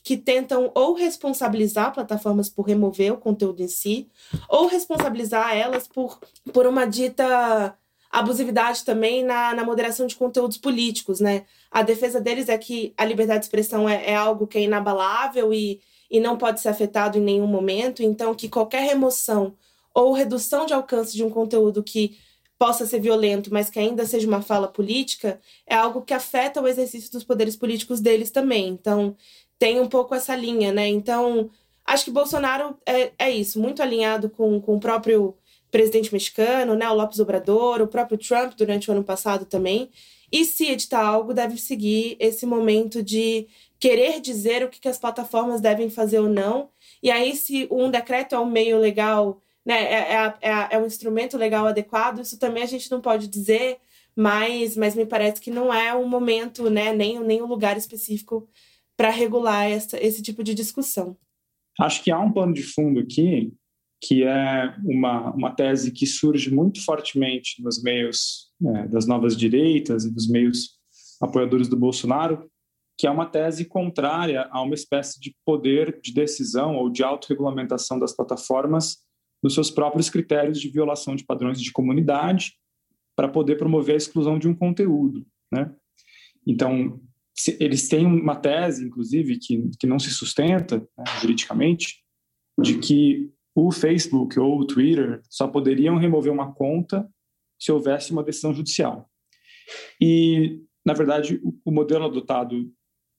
que 0.08 0.16
tentam 0.16 0.72
ou 0.74 0.94
responsabilizar 0.94 1.92
plataformas 1.92 2.48
por 2.48 2.62
remover 2.62 3.12
o 3.12 3.18
conteúdo 3.18 3.62
em 3.62 3.68
si, 3.68 4.08
ou 4.48 4.66
responsabilizar 4.66 5.54
elas 5.54 5.86
por, 5.86 6.18
por 6.50 6.66
uma 6.66 6.86
dita 6.86 7.76
abusividade 8.10 8.86
também 8.86 9.22
na, 9.22 9.52
na 9.52 9.62
moderação 9.62 10.06
de 10.06 10.16
conteúdos 10.16 10.56
políticos, 10.56 11.20
né? 11.20 11.44
A 11.70 11.82
defesa 11.82 12.18
deles 12.18 12.48
é 12.48 12.56
que 12.56 12.94
a 12.96 13.04
liberdade 13.04 13.40
de 13.40 13.44
expressão 13.44 13.86
é, 13.86 14.12
é 14.12 14.16
algo 14.16 14.46
que 14.46 14.56
é 14.56 14.62
inabalável 14.62 15.52
e, 15.52 15.78
e 16.10 16.18
não 16.20 16.38
pode 16.38 16.60
ser 16.60 16.70
afetado 16.70 17.18
em 17.18 17.20
nenhum 17.20 17.46
momento, 17.46 18.02
então 18.02 18.34
que 18.34 18.48
qualquer 18.48 18.84
remoção 18.84 19.54
ou 19.92 20.14
redução 20.14 20.64
de 20.64 20.72
alcance 20.72 21.14
de 21.14 21.22
um 21.22 21.28
conteúdo 21.28 21.82
que 21.82 22.16
possa 22.58 22.86
ser 22.86 22.98
violento, 22.98 23.52
mas 23.52 23.68
que 23.68 23.78
ainda 23.78 24.06
seja 24.06 24.26
uma 24.26 24.40
fala 24.40 24.68
política, 24.68 25.38
é 25.66 25.74
algo 25.74 26.00
que 26.00 26.14
afeta 26.14 26.62
o 26.62 26.66
exercício 26.66 27.12
dos 27.12 27.24
poderes 27.24 27.56
políticos 27.56 28.00
deles 28.00 28.30
também. 28.30 28.68
Então, 28.68 29.14
tem 29.58 29.80
um 29.80 29.88
pouco 29.88 30.14
essa 30.14 30.34
linha, 30.36 30.72
né? 30.72 30.86
Então, 30.88 31.50
acho 31.84 32.04
que 32.04 32.10
Bolsonaro 32.10 32.78
é, 32.86 33.12
é 33.18 33.30
isso, 33.30 33.60
muito 33.60 33.82
alinhado 33.82 34.30
com, 34.30 34.60
com 34.60 34.76
o 34.76 34.80
próprio 34.80 35.36
presidente 35.70 36.12
mexicano, 36.12 36.74
né, 36.74 36.88
o 36.88 36.94
Lopes 36.94 37.18
Obrador, 37.18 37.82
o 37.82 37.86
próprio 37.86 38.16
Trump 38.16 38.54
durante 38.56 38.88
o 38.88 38.92
ano 38.92 39.04
passado 39.04 39.44
também. 39.44 39.90
E 40.32 40.44
se 40.44 40.66
editar 40.66 41.04
algo, 41.04 41.34
deve 41.34 41.58
seguir 41.58 42.16
esse 42.18 42.46
momento 42.46 43.02
de 43.02 43.46
querer 43.78 44.20
dizer 44.20 44.62
o 44.64 44.68
que, 44.68 44.80
que 44.80 44.88
as 44.88 44.98
plataformas 44.98 45.60
devem 45.60 45.90
fazer 45.90 46.20
ou 46.20 46.28
não. 46.28 46.70
E 47.02 47.10
aí, 47.10 47.36
se 47.36 47.68
um 47.70 47.90
decreto 47.90 48.34
é 48.34 48.38
um 48.38 48.46
meio 48.46 48.78
legal 48.78 49.42
né, 49.68 49.82
é, 49.84 50.14
é, 50.14 50.34
é, 50.40 50.68
é 50.70 50.78
um 50.78 50.86
instrumento 50.86 51.36
legal 51.36 51.66
adequado, 51.66 52.20
isso 52.20 52.38
também 52.38 52.62
a 52.62 52.66
gente 52.66 52.90
não 52.90 53.02
pode 53.02 53.28
dizer, 53.28 53.78
mas, 54.16 54.74
mas 54.78 54.94
me 54.94 55.04
parece 55.04 55.42
que 55.42 55.50
não 55.50 55.72
é 55.72 55.94
um 55.94 56.08
momento, 56.08 56.70
né, 56.70 56.92
nem, 56.94 57.20
nem 57.20 57.42
um 57.42 57.46
lugar 57.46 57.76
específico 57.76 58.48
para 58.98 59.10
regular 59.10 59.70
essa, 59.70 59.96
esse 60.04 60.20
tipo 60.20 60.42
de 60.42 60.52
discussão. 60.52 61.16
Acho 61.78 62.02
que 62.02 62.10
há 62.10 62.18
um 62.18 62.32
pano 62.32 62.52
de 62.52 62.64
fundo 62.64 62.98
aqui, 62.98 63.54
que 64.02 64.24
é 64.24 64.74
uma, 64.84 65.32
uma 65.32 65.54
tese 65.54 65.92
que 65.92 66.04
surge 66.04 66.52
muito 66.52 66.84
fortemente 66.84 67.62
nos 67.62 67.80
meios 67.80 68.50
é, 68.66 68.88
das 68.88 69.06
novas 69.06 69.36
direitas 69.36 70.04
e 70.04 70.12
dos 70.12 70.28
meios 70.28 70.76
apoiadores 71.20 71.68
do 71.68 71.76
Bolsonaro, 71.76 72.50
que 72.98 73.06
é 73.06 73.10
uma 73.10 73.26
tese 73.26 73.64
contrária 73.64 74.48
a 74.50 74.60
uma 74.60 74.74
espécie 74.74 75.20
de 75.20 75.34
poder 75.44 76.00
de 76.02 76.12
decisão 76.12 76.74
ou 76.74 76.90
de 76.90 77.04
autorregulamentação 77.04 78.00
das 78.00 78.14
plataformas 78.14 78.98
nos 79.40 79.54
seus 79.54 79.70
próprios 79.70 80.10
critérios 80.10 80.60
de 80.60 80.68
violação 80.68 81.14
de 81.14 81.24
padrões 81.24 81.60
de 81.60 81.70
comunidade 81.70 82.54
para 83.14 83.28
poder 83.28 83.56
promover 83.56 83.94
a 83.94 83.98
exclusão 83.98 84.36
de 84.36 84.48
um 84.48 84.54
conteúdo, 84.54 85.24
né? 85.52 85.72
Então, 86.44 87.00
eles 87.60 87.88
têm 87.88 88.06
uma 88.06 88.36
tese, 88.36 88.84
inclusive, 88.84 89.38
que, 89.38 89.70
que 89.78 89.86
não 89.86 89.98
se 89.98 90.10
sustenta 90.10 90.78
né, 90.96 91.04
juridicamente, 91.20 92.02
de 92.60 92.78
que 92.78 93.30
o 93.54 93.70
Facebook 93.70 94.38
ou 94.38 94.60
o 94.60 94.66
Twitter 94.66 95.20
só 95.28 95.46
poderiam 95.46 95.96
remover 95.96 96.32
uma 96.32 96.52
conta 96.52 97.08
se 97.58 97.72
houvesse 97.72 98.12
uma 98.12 98.22
decisão 98.22 98.54
judicial. 98.54 99.08
E, 100.00 100.60
na 100.84 100.94
verdade, 100.94 101.40
o, 101.42 101.54
o 101.64 101.72
modelo 101.72 102.04
adotado 102.04 102.70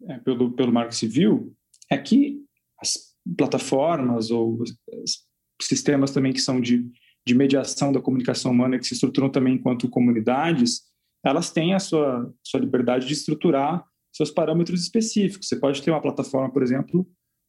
é, 0.08 0.18
pelo, 0.20 0.52
pelo 0.52 0.72
Marco 0.72 0.94
Civil 0.94 1.56
é 1.92 1.98
que 1.98 2.42
as 2.82 3.16
plataformas 3.38 4.32
ou 4.32 4.64
as 4.64 5.26
sistemas 5.62 6.12
também 6.12 6.32
que 6.32 6.42
são 6.42 6.62
de, 6.62 6.90
de 7.26 7.36
mediação 7.36 7.92
da 7.92 8.02
comunicação 8.02 8.52
humana, 8.52 8.80
que 8.80 8.88
se 8.88 8.94
estruturam 8.94 9.30
também 9.30 9.56
enquanto 9.56 9.90
comunidades, 9.90 10.84
elas 11.24 11.52
têm 11.52 11.74
a 11.74 11.80
sua, 11.80 12.34
sua 12.44 12.60
liberdade 12.60 13.06
de 13.08 13.14
estruturar 13.14 13.86
seus 14.12 14.32
parâmetros 14.32 14.82
específicos. 14.82 15.48
Você 15.48 15.56
pode 15.56 15.82
ter 15.82 15.92
uma 15.92 16.02
plataforma, 16.02 16.52
por 16.52 16.64
exemplo, 16.64 17.08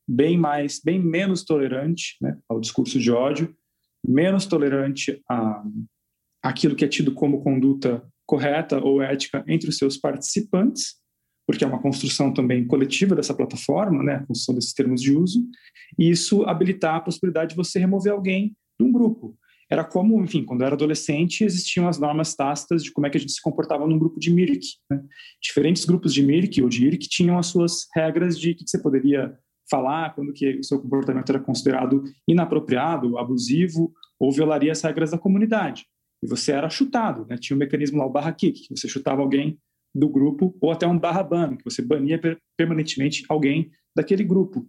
bem 0.09 0.37
mais, 0.37 0.81
bem 0.85 0.99
menos 0.99 1.45
tolerante 1.45 2.17
né, 2.21 2.39
ao 2.49 2.61
discurso 2.61 2.99
de 2.99 3.11
ódio, 3.11 3.55
menos 4.07 4.47
tolerante 4.47 5.23
a 5.29 5.63
aquilo 6.43 6.75
que 6.75 6.85
é 6.85 6.89
tido 6.89 7.13
como 7.13 7.43
conduta 7.43 8.03
correta 8.27 8.79
ou 8.79 9.03
ética 9.03 9.45
entre 9.47 9.69
os 9.69 9.77
seus 9.77 9.97
participantes, 9.97 10.95
porque 11.47 11.65
é 11.65 11.67
uma 11.67 11.83
construção 11.83 12.33
também 12.33 12.67
coletiva 12.67 13.15
dessa 13.15 13.35
plataforma, 13.35 14.03
né, 14.03 14.15
a 14.15 14.27
construção 14.27 14.55
desses 14.55 14.73
termos 14.73 15.03
de 15.03 15.13
uso, 15.13 15.45
e 15.99 16.09
isso 16.09 16.45
habilitar 16.45 16.95
a 16.95 17.01
possibilidade 17.01 17.51
de 17.51 17.57
você 17.57 17.79
remover 17.79 18.13
alguém 18.13 18.57
de 18.79 18.87
um 18.87 18.93
grupo. 18.93 19.37
Era 19.71 19.85
como, 19.85 20.21
enfim, 20.23 20.45
quando 20.45 20.63
eu 20.63 20.67
era 20.67 20.75
adolescente, 20.75 21.45
existiam 21.45 21.87
as 21.87 21.99
normas 21.99 22.35
tácitas 22.35 22.83
de 22.83 22.91
como 22.91 23.07
é 23.07 23.11
que 23.11 23.17
a 23.17 23.21
gente 23.21 23.33
se 23.33 23.41
comportava 23.41 23.87
num 23.87 23.99
grupo 23.99 24.19
de 24.19 24.31
MIRC. 24.33 24.65
Né? 24.91 25.01
Diferentes 25.41 25.85
grupos 25.85 26.13
de 26.13 26.23
MIRC 26.23 26.61
ou 26.61 26.69
de 26.69 26.85
IRC 26.85 27.09
tinham 27.09 27.39
as 27.39 27.47
suas 27.47 27.87
regras 27.95 28.39
de 28.39 28.55
que 28.55 28.65
você 28.67 28.83
poderia 28.83 29.33
falar, 29.71 30.13
quando 30.15 30.33
que 30.33 30.59
o 30.59 30.65
seu 30.65 30.81
comportamento 30.81 31.31
era 31.31 31.39
considerado 31.39 32.03
inapropriado, 32.27 33.17
abusivo 33.17 33.93
ou 34.19 34.33
violaria 34.33 34.73
as 34.73 34.83
regras 34.83 35.13
da 35.13 35.19
comunidade. 35.19 35.87
E 36.21 36.27
você 36.27 36.51
era 36.51 36.69
chutado, 36.69 37.25
né? 37.29 37.39
tinha 37.39 37.57
um 37.57 37.61
mecanismo 37.61 37.99
lá, 37.99 38.07
o 38.07 38.11
barra 38.11 38.33
kick, 38.33 38.67
que 38.67 38.77
você 38.77 38.89
chutava 38.89 39.23
alguém 39.23 39.57
do 39.95 40.09
grupo, 40.09 40.57
ou 40.61 40.71
até 40.71 40.87
um 40.87 40.99
barra 40.99 41.23
ban, 41.23 41.57
que 41.57 41.65
você 41.65 41.81
bania 41.81 42.21
permanentemente 42.57 43.25
alguém 43.29 43.71
daquele 43.97 44.25
grupo. 44.25 44.67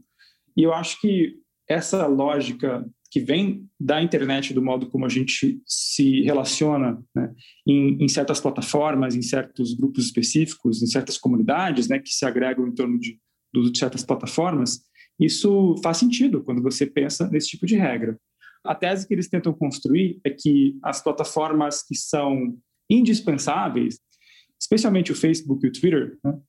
E 0.56 0.64
eu 0.64 0.74
acho 0.74 1.00
que 1.02 1.36
essa 1.68 2.06
lógica 2.08 2.86
que 3.12 3.20
vem 3.20 3.70
da 3.80 4.02
internet, 4.02 4.54
do 4.54 4.62
modo 4.62 4.90
como 4.90 5.06
a 5.06 5.10
gente 5.10 5.62
se 5.66 6.22
relaciona 6.22 7.04
né, 7.14 7.34
em, 7.68 8.02
em, 8.04 8.08
certas 8.08 8.40
plataformas, 8.40 9.16
em 9.16 9.22
certos 9.22 9.74
grupos 9.74 10.06
específicos, 10.06 10.82
em 10.82 10.88
certas 10.88 11.18
comunidades 11.18 11.90
né, 11.90 12.00
que 12.00 12.10
se 12.10 12.26
agregam 12.26 12.66
em 12.66 12.74
torno 12.74 12.98
de, 12.98 13.20
de 13.54 13.78
certas 13.78 14.04
plataformas, 14.04 14.82
isso 15.20 15.76
faz 15.84 15.98
sentido 15.98 16.42
quando 16.42 16.64
você 16.64 16.88
pensa 16.88 17.30
nesse 17.30 17.50
tipo 17.50 17.66
de 17.66 17.76
regra. 17.76 18.18
A 18.64 18.74
tese 18.74 19.06
que 19.06 19.14
eles 19.14 19.28
tentam 19.28 19.54
construir 19.54 20.20
é 20.24 20.30
que 20.30 20.80
as 20.82 21.04
plataformas 21.04 21.84
que 21.84 21.96
são 21.96 22.58
indispensáveis 22.90 24.00
especialmente 24.62 25.12
o 25.12 25.16
Facebook 25.16 25.66
e 25.66 25.70
o 25.70 25.72
Twitter, 25.72 26.18
né, 26.24 26.40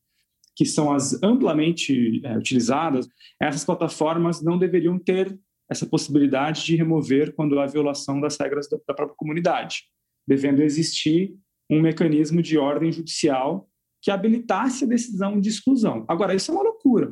que 0.55 0.67
são 0.67 0.93
as 0.93 1.21
amplamente 1.23 2.21
é, 2.25 2.37
utilizadas, 2.37 3.09
essas 3.41 3.65
plataformas 3.65 4.43
não 4.43 4.59
deveriam 4.59 4.99
ter 4.99 5.37
essa 5.73 5.87
possibilidade 5.87 6.65
de 6.65 6.77
remover 6.77 7.35
quando 7.35 7.59
há 7.59 7.67
violação 7.67 8.21
das 8.21 8.39
regras 8.39 8.69
da, 8.69 8.77
da 8.87 8.95
própria 8.95 9.17
comunidade, 9.17 9.85
devendo 10.27 10.63
existir 10.63 11.35
um 11.71 11.81
mecanismo 11.81 12.43
de 12.43 12.59
ordem 12.59 12.93
judicial 12.93 13.69
que 14.03 14.11
habilitasse 14.11 14.85
a 14.85 14.89
decisão 14.89 15.41
de 15.41 15.49
exclusão. 15.49 16.05
Agora, 16.09 16.35
isso 16.35 16.51
é 16.51 16.55
uma 16.55 16.63
loucura. 16.63 17.11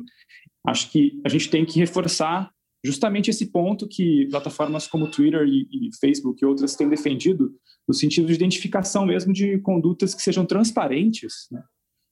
Acho 0.67 0.91
que 0.91 1.19
a 1.25 1.29
gente 1.29 1.49
tem 1.49 1.65
que 1.65 1.79
reforçar 1.79 2.51
justamente 2.85 3.29
esse 3.29 3.51
ponto 3.51 3.87
que 3.87 4.27
plataformas 4.29 4.87
como 4.87 5.09
Twitter 5.09 5.43
e, 5.47 5.67
e, 5.71 5.89
Facebook 5.99 6.39
e 6.41 6.45
outras 6.45 6.75
têm 6.75 6.89
defendido, 6.89 7.51
no 7.87 7.93
sentido 7.93 8.27
de 8.27 8.33
identificação 8.33 9.05
mesmo 9.05 9.33
de 9.33 9.59
condutas 9.59 10.13
que 10.13 10.21
sejam 10.21 10.45
transparentes 10.45 11.47
né, 11.51 11.63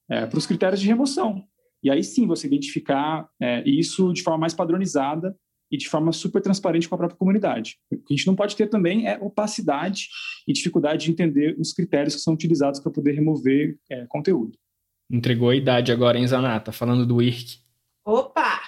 é, 0.09 0.25
para 0.25 0.37
os 0.37 0.47
critérios 0.47 0.81
de 0.81 0.87
remoção. 0.87 1.43
E 1.83 1.89
aí 1.89 2.03
sim 2.03 2.25
você 2.25 2.47
identificar 2.47 3.27
é, 3.41 3.67
isso 3.67 4.11
de 4.13 4.23
forma 4.23 4.39
mais 4.39 4.53
padronizada 4.53 5.35
e 5.71 5.77
de 5.77 5.87
forma 5.87 6.11
super 6.11 6.41
transparente 6.41 6.87
com 6.87 6.95
a 6.95 6.97
própria 6.97 7.17
comunidade. 7.17 7.77
O 7.91 7.97
que 7.97 8.13
a 8.13 8.17
gente 8.17 8.27
não 8.27 8.35
pode 8.35 8.55
ter 8.55 8.67
também 8.67 9.07
é 9.07 9.17
opacidade 9.19 10.07
e 10.47 10.53
dificuldade 10.53 11.05
de 11.05 11.11
entender 11.11 11.55
os 11.59 11.73
critérios 11.73 12.15
que 12.15 12.21
são 12.21 12.33
utilizados 12.33 12.79
para 12.79 12.91
poder 12.91 13.13
remover 13.13 13.77
é, 13.89 14.05
conteúdo. 14.07 14.57
Entregou 15.11 15.49
a 15.49 15.55
idade 15.55 15.91
agora, 15.91 16.17
hein, 16.17 16.27
Zanata? 16.27 16.71
Falando 16.71 17.05
do 17.05 17.21
IRC. 17.21 17.59
Opa! 18.05 18.59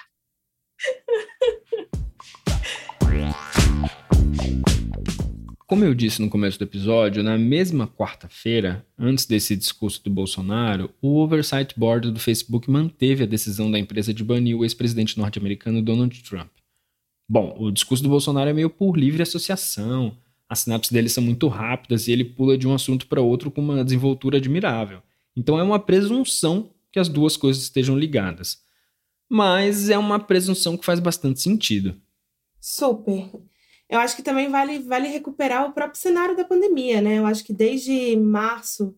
Como 5.72 5.84
eu 5.86 5.94
disse 5.94 6.20
no 6.20 6.28
começo 6.28 6.58
do 6.58 6.64
episódio, 6.64 7.22
na 7.22 7.38
mesma 7.38 7.88
quarta-feira, 7.88 8.84
antes 8.98 9.24
desse 9.24 9.56
discurso 9.56 10.04
do 10.04 10.10
Bolsonaro, 10.10 10.90
o 11.00 11.16
Oversight 11.16 11.78
Board 11.78 12.10
do 12.10 12.20
Facebook 12.20 12.70
manteve 12.70 13.22
a 13.22 13.26
decisão 13.26 13.70
da 13.70 13.78
empresa 13.78 14.12
de 14.12 14.22
banir 14.22 14.54
o 14.54 14.64
ex-presidente 14.64 15.16
norte-americano 15.16 15.80
Donald 15.80 16.22
Trump. 16.24 16.50
Bom, 17.32 17.56
o 17.58 17.70
discurso 17.70 18.02
do 18.02 18.10
Bolsonaro 18.10 18.50
é 18.50 18.52
meio 18.52 18.68
por 18.68 18.94
livre 18.94 19.22
associação, 19.22 20.18
as 20.46 20.58
sinapses 20.58 20.92
dele 20.92 21.08
são 21.08 21.24
muito 21.24 21.48
rápidas 21.48 22.06
e 22.06 22.12
ele 22.12 22.26
pula 22.26 22.58
de 22.58 22.68
um 22.68 22.74
assunto 22.74 23.06
para 23.06 23.22
outro 23.22 23.50
com 23.50 23.62
uma 23.62 23.82
desenvoltura 23.82 24.36
admirável. 24.36 25.00
Então 25.34 25.58
é 25.58 25.62
uma 25.62 25.78
presunção 25.78 26.68
que 26.90 26.98
as 26.98 27.08
duas 27.08 27.34
coisas 27.34 27.62
estejam 27.62 27.98
ligadas. 27.98 28.60
Mas 29.30 29.88
é 29.88 29.96
uma 29.96 30.20
presunção 30.20 30.76
que 30.76 30.84
faz 30.84 31.00
bastante 31.00 31.40
sentido. 31.40 31.96
Super 32.60 33.30
eu 33.88 33.98
acho 33.98 34.14
que 34.14 34.22
também 34.22 34.50
vale, 34.50 34.78
vale 34.80 35.08
recuperar 35.08 35.66
o 35.66 35.72
próprio 35.72 35.98
cenário 35.98 36.36
da 36.36 36.44
pandemia, 36.44 37.00
né? 37.00 37.18
Eu 37.18 37.24
acho 37.24 37.42
que 37.42 37.52
desde 37.54 38.14
março 38.16 38.94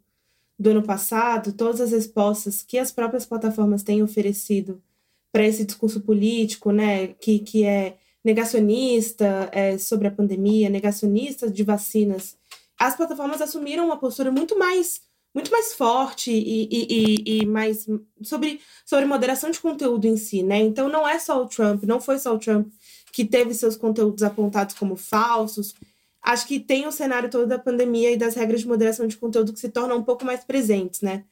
do 0.59 0.71
ano 0.71 0.83
passado, 0.83 1.53
todas 1.53 1.81
as 1.81 1.93
respostas 1.93 2.62
que 2.62 2.79
as 2.79 2.91
próprias 2.91 3.25
plataformas 3.25 3.85
têm 3.85 4.03
oferecido 4.03 4.83
para 5.31 5.47
esse 5.47 5.64
discurso 5.64 6.00
político, 6.00 6.73
né, 6.73 7.09
que, 7.09 7.41
que 7.41 7.64
é 7.64 7.97
negacionista 8.25 9.50
é, 9.52 9.76
sobre 9.76 10.09
a 10.09 10.11
pandemia, 10.11 10.71
negacionista 10.71 11.50
de 11.50 11.62
vacinas, 11.62 12.37
as 12.78 12.97
plataformas 12.97 13.43
assumiram 13.43 13.85
uma 13.85 13.99
postura 13.99 14.31
muito 14.31 14.59
mais 14.59 15.02
muito 15.35 15.50
mais 15.50 15.75
forte 15.75 16.31
e, 16.31 16.69
e, 16.71 16.87
e, 16.88 17.38
e, 17.40 17.47
mais 17.47 17.88
sobre, 18.23 18.61
sobre 18.87 19.04
moderação 19.04 19.50
de 19.50 19.59
conteúdo 19.59 20.07
em 20.07 20.16
si, 20.16 20.45
né? 20.45 20.61
Então 20.61 20.88
não 20.88 21.09
é 21.09 21.19
só 21.19 21.43
o 21.43 21.49
Trump, 21.49 21.83
não 21.83 22.00
foi 22.00 22.21
só 22.21 22.33
o 22.33 22.38
Trump 22.38 22.69
que 23.12 23.25
teve 23.25 23.52
seus 23.52 23.76
conteúdos 23.76 24.23
apontados 24.23 24.76
como 24.76 24.97
falsos. 24.97 25.75
Acho 26.23 26.47
que 26.47 26.61
tem 26.61 26.87
o 26.87 26.93
cenário 26.93 27.28
todo 27.28 27.49
da 27.49 27.59
pandemia 27.59 28.12
e 28.12 28.16
das 28.16 28.37
regras 28.37 28.61
de 28.61 28.69
moderação 28.69 29.09
de 29.09 29.16
conteúdo 29.16 29.52
que 29.52 29.59
se 29.59 29.69
tornam 29.69 29.99
um 29.99 30.04
pouco 30.04 30.25
mais 30.25 30.45
presentes, 30.45 31.00
né? 31.00 31.25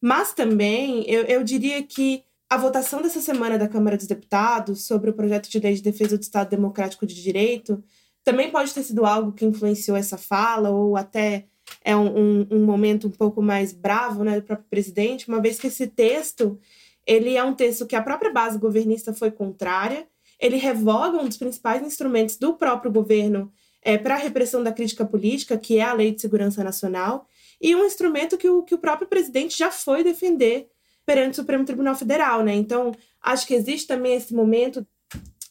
Mas 0.00 0.32
também 0.32 1.04
eu, 1.10 1.24
eu 1.24 1.42
diria 1.42 1.82
que 1.82 2.22
a 2.50 2.56
votação 2.56 3.02
dessa 3.02 3.20
semana 3.20 3.58
da 3.58 3.68
Câmara 3.68 3.96
dos 3.96 4.06
Deputados 4.06 4.86
sobre 4.86 5.10
o 5.10 5.12
projeto 5.12 5.50
de 5.50 5.58
lei 5.58 5.74
de 5.74 5.82
defesa 5.82 6.16
do 6.16 6.22
Estado 6.22 6.48
Democrático 6.48 7.06
de 7.06 7.14
Direito 7.14 7.82
também 8.24 8.50
pode 8.50 8.72
ter 8.72 8.82
sido 8.82 9.04
algo 9.04 9.32
que 9.32 9.44
influenciou 9.44 9.96
essa 9.96 10.18
fala, 10.18 10.70
ou 10.70 10.96
até 10.96 11.46
é 11.84 11.94
um, 11.96 12.18
um, 12.18 12.46
um 12.50 12.64
momento 12.64 13.06
um 13.06 13.10
pouco 13.10 13.42
mais 13.42 13.72
bravo 13.72 14.24
né, 14.24 14.40
do 14.40 14.46
próprio 14.46 14.68
presidente, 14.68 15.28
uma 15.28 15.40
vez 15.40 15.58
que 15.58 15.66
esse 15.66 15.86
texto 15.86 16.58
ele 17.06 17.36
é 17.36 17.42
um 17.42 17.54
texto 17.54 17.86
que 17.86 17.96
a 17.96 18.02
própria 18.02 18.30
base 18.30 18.58
governista 18.58 19.14
foi 19.14 19.30
contrária, 19.30 20.06
ele 20.38 20.56
revoga 20.56 21.18
um 21.18 21.26
dos 21.26 21.38
principais 21.38 21.82
instrumentos 21.82 22.36
do 22.36 22.54
próprio 22.54 22.92
governo 22.92 23.50
é, 23.82 23.96
para 23.96 24.14
a 24.14 24.18
repressão 24.18 24.62
da 24.62 24.72
crítica 24.72 25.06
política, 25.06 25.56
que 25.56 25.78
é 25.78 25.82
a 25.82 25.94
Lei 25.94 26.12
de 26.12 26.20
Segurança 26.20 26.62
Nacional, 26.62 27.26
e 27.60 27.74
um 27.74 27.84
instrumento 27.84 28.36
que 28.36 28.48
o, 28.48 28.62
que 28.62 28.74
o 28.74 28.78
próprio 28.78 29.08
presidente 29.08 29.56
já 29.56 29.70
foi 29.70 30.04
defender 30.04 30.68
perante 31.08 31.32
o 31.32 31.36
Supremo 31.36 31.64
Tribunal 31.64 31.94
Federal. 31.94 32.44
Né? 32.44 32.54
Então, 32.54 32.92
acho 33.22 33.46
que 33.46 33.54
existe 33.54 33.86
também 33.86 34.12
esse 34.12 34.34
momento, 34.34 34.86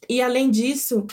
e 0.07 0.21
além 0.21 0.51
disso, 0.51 1.07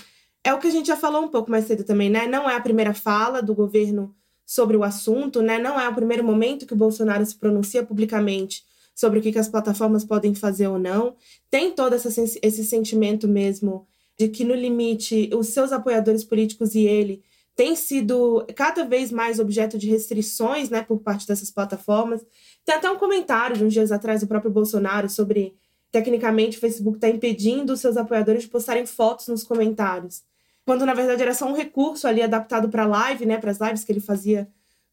é 0.45 0.53
o 0.53 0.59
que 0.59 0.67
a 0.67 0.71
gente 0.71 0.89
já 0.89 0.99
falou 0.99 1.23
um 1.23 1.29
pouco 1.29 1.51
mais 1.51 1.67
cedo 1.67 1.83
também, 1.83 2.11
né? 2.11 2.27
Não 2.27 2.49
é 2.49 2.55
a 2.55 2.61
primeira 2.61 2.93
fala 2.93 3.41
do 3.41 3.55
governo 3.55 4.15
sobre 4.45 4.77
o 4.77 4.85
assunto, 4.85 5.41
né? 5.41 5.59
Não 5.59 5.81
é 5.81 5.89
o 5.89 5.95
primeiro 5.95 6.23
momento 6.23 6.67
que 6.67 6.75
o 6.75 6.77
Bolsonaro 6.77 7.25
se 7.25 7.35
pronuncia 7.37 7.83
publicamente 7.83 8.63
sobre 8.95 9.19
o 9.19 9.23
que, 9.23 9.33
que 9.33 9.39
as 9.39 9.49
plataformas 9.49 10.05
podem 10.05 10.35
fazer 10.35 10.67
ou 10.67 10.79
não. 10.79 11.17
Tem 11.51 11.73
todo 11.73 11.95
essa, 11.95 12.09
esse 12.21 12.65
sentimento 12.67 13.27
mesmo 13.27 13.87
de 14.19 14.29
que, 14.29 14.45
no 14.45 14.55
limite, 14.55 15.31
os 15.33 15.49
seus 15.49 15.73
apoiadores 15.73 16.23
políticos 16.23 16.75
e 16.75 16.81
ele 16.81 17.23
têm 17.57 17.77
sido 17.77 18.45
cada 18.55 18.85
vez 18.85 19.13
mais 19.13 19.39
objeto 19.39 19.79
de 19.79 19.89
restrições 19.89 20.71
né, 20.71 20.83
por 20.83 20.99
parte 20.99 21.27
dessas 21.27 21.51
plataformas. 21.51 22.25
Tem 22.65 22.75
até 22.75 22.91
um 22.91 22.99
comentário 22.99 23.57
de 23.57 23.65
uns 23.65 23.73
dias 23.73 23.93
atrás 23.93 24.21
do 24.21 24.27
próprio 24.27 24.51
Bolsonaro 24.51 25.09
sobre, 25.09 25.55
tecnicamente, 25.93 26.59
o 26.59 26.61
Facebook 26.61 26.97
está 26.97 27.09
impedindo 27.09 27.73
os 27.73 27.81
seus 27.81 27.97
apoiadores 27.97 28.43
de 28.43 28.49
postarem 28.49 28.87
fotos 28.87 29.29
nos 29.29 29.45
comentários. 29.45 30.23
Quando, 30.65 30.85
na 30.85 30.95
verdade, 30.95 31.23
era 31.23 31.35
só 31.35 31.47
um 31.47 31.55
recurso 31.55 32.09
ali 32.09 32.23
adaptado 32.23 32.69
para 32.69 32.87
live, 32.87 33.27
né, 33.27 33.39
para 33.39 33.51
as 33.51 33.61
lives 33.61 33.85
que 33.85 33.93
ele 33.93 34.01
fazia 34.01 34.49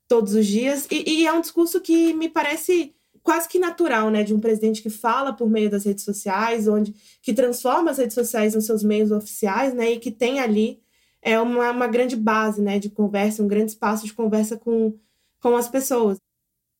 todos 0.07 0.35
os 0.35 0.45
dias. 0.45 0.87
E, 0.91 1.21
e 1.21 1.25
é 1.25 1.33
um 1.33 1.41
discurso 1.41 1.79
que 1.81 2.13
me 2.13 2.29
parece 2.29 2.93
quase 3.23 3.47
que 3.47 3.57
natural, 3.57 4.09
né, 4.09 4.23
de 4.23 4.33
um 4.33 4.39
presidente 4.39 4.81
que 4.81 4.89
fala 4.89 5.33
por 5.33 5.49
meio 5.49 5.69
das 5.69 5.85
redes 5.85 6.03
sociais, 6.03 6.67
onde 6.67 6.93
que 7.21 7.33
transforma 7.33 7.91
as 7.91 7.97
redes 7.97 8.13
sociais 8.13 8.53
nos 8.53 8.65
seus 8.65 8.83
meios 8.83 9.11
oficiais, 9.11 9.73
né, 9.73 9.93
e 9.93 9.99
que 9.99 10.11
tem 10.11 10.39
ali 10.39 10.81
é 11.21 11.39
uma, 11.39 11.71
uma 11.71 11.87
grande 11.87 12.15
base, 12.15 12.61
né, 12.61 12.79
de 12.79 12.89
conversa, 12.89 13.43
um 13.43 13.47
grande 13.47 13.71
espaço 13.71 14.05
de 14.05 14.13
conversa 14.13 14.57
com, 14.57 14.97
com 15.39 15.55
as 15.55 15.67
pessoas. 15.67 16.17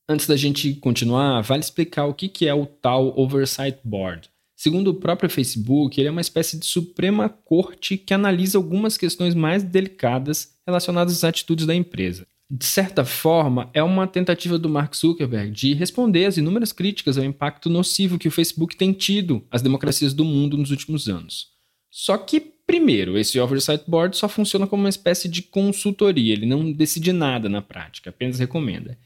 Antes 0.08 0.26
da 0.26 0.36
gente 0.36 0.74
continuar, 0.74 1.40
vale 1.42 1.60
explicar 1.60 2.06
o 2.06 2.14
que, 2.14 2.28
que 2.28 2.46
é 2.46 2.54
o 2.54 2.66
tal 2.66 3.18
Oversight 3.18 3.78
Board. 3.84 4.30
Segundo 4.56 4.88
o 4.88 4.94
próprio 4.94 5.30
Facebook, 5.30 6.00
ele 6.00 6.08
é 6.08 6.10
uma 6.10 6.20
espécie 6.20 6.58
de 6.58 6.66
Suprema 6.66 7.28
Corte 7.28 7.96
que 7.96 8.14
analisa 8.14 8.58
algumas 8.58 8.96
questões 8.96 9.34
mais 9.34 9.62
delicadas 9.62 10.54
relacionadas 10.66 11.14
às 11.14 11.24
atitudes 11.24 11.66
da 11.66 11.74
empresa 11.74 12.26
de 12.54 12.66
certa 12.66 13.02
forma, 13.02 13.70
é 13.72 13.82
uma 13.82 14.06
tentativa 14.06 14.58
do 14.58 14.68
Mark 14.68 14.94
Zuckerberg 14.94 15.50
de 15.52 15.72
responder 15.72 16.26
às 16.26 16.36
inúmeras 16.36 16.70
críticas 16.70 17.16
ao 17.16 17.24
impacto 17.24 17.70
nocivo 17.70 18.18
que 18.18 18.28
o 18.28 18.30
Facebook 18.30 18.76
tem 18.76 18.92
tido 18.92 19.42
às 19.50 19.62
democracias 19.62 20.12
do 20.12 20.22
mundo 20.22 20.58
nos 20.58 20.70
últimos 20.70 21.08
anos. 21.08 21.51
Só 21.92 22.18
que, 22.18 22.40
primeiro, 22.40 23.16
esse 23.16 23.38
Oversight 23.38 23.84
Board 23.86 24.16
só 24.16 24.28
funciona 24.28 24.66
como 24.66 24.82
uma 24.82 24.88
espécie 24.88 25.28
de 25.28 25.42
consultoria, 25.42 26.32
ele 26.32 26.46
não 26.46 26.72
decide 26.72 27.12
nada 27.12 27.48
na 27.48 27.62
prática, 27.62 28.10
apenas 28.10 28.40
recomenda. 28.40 28.98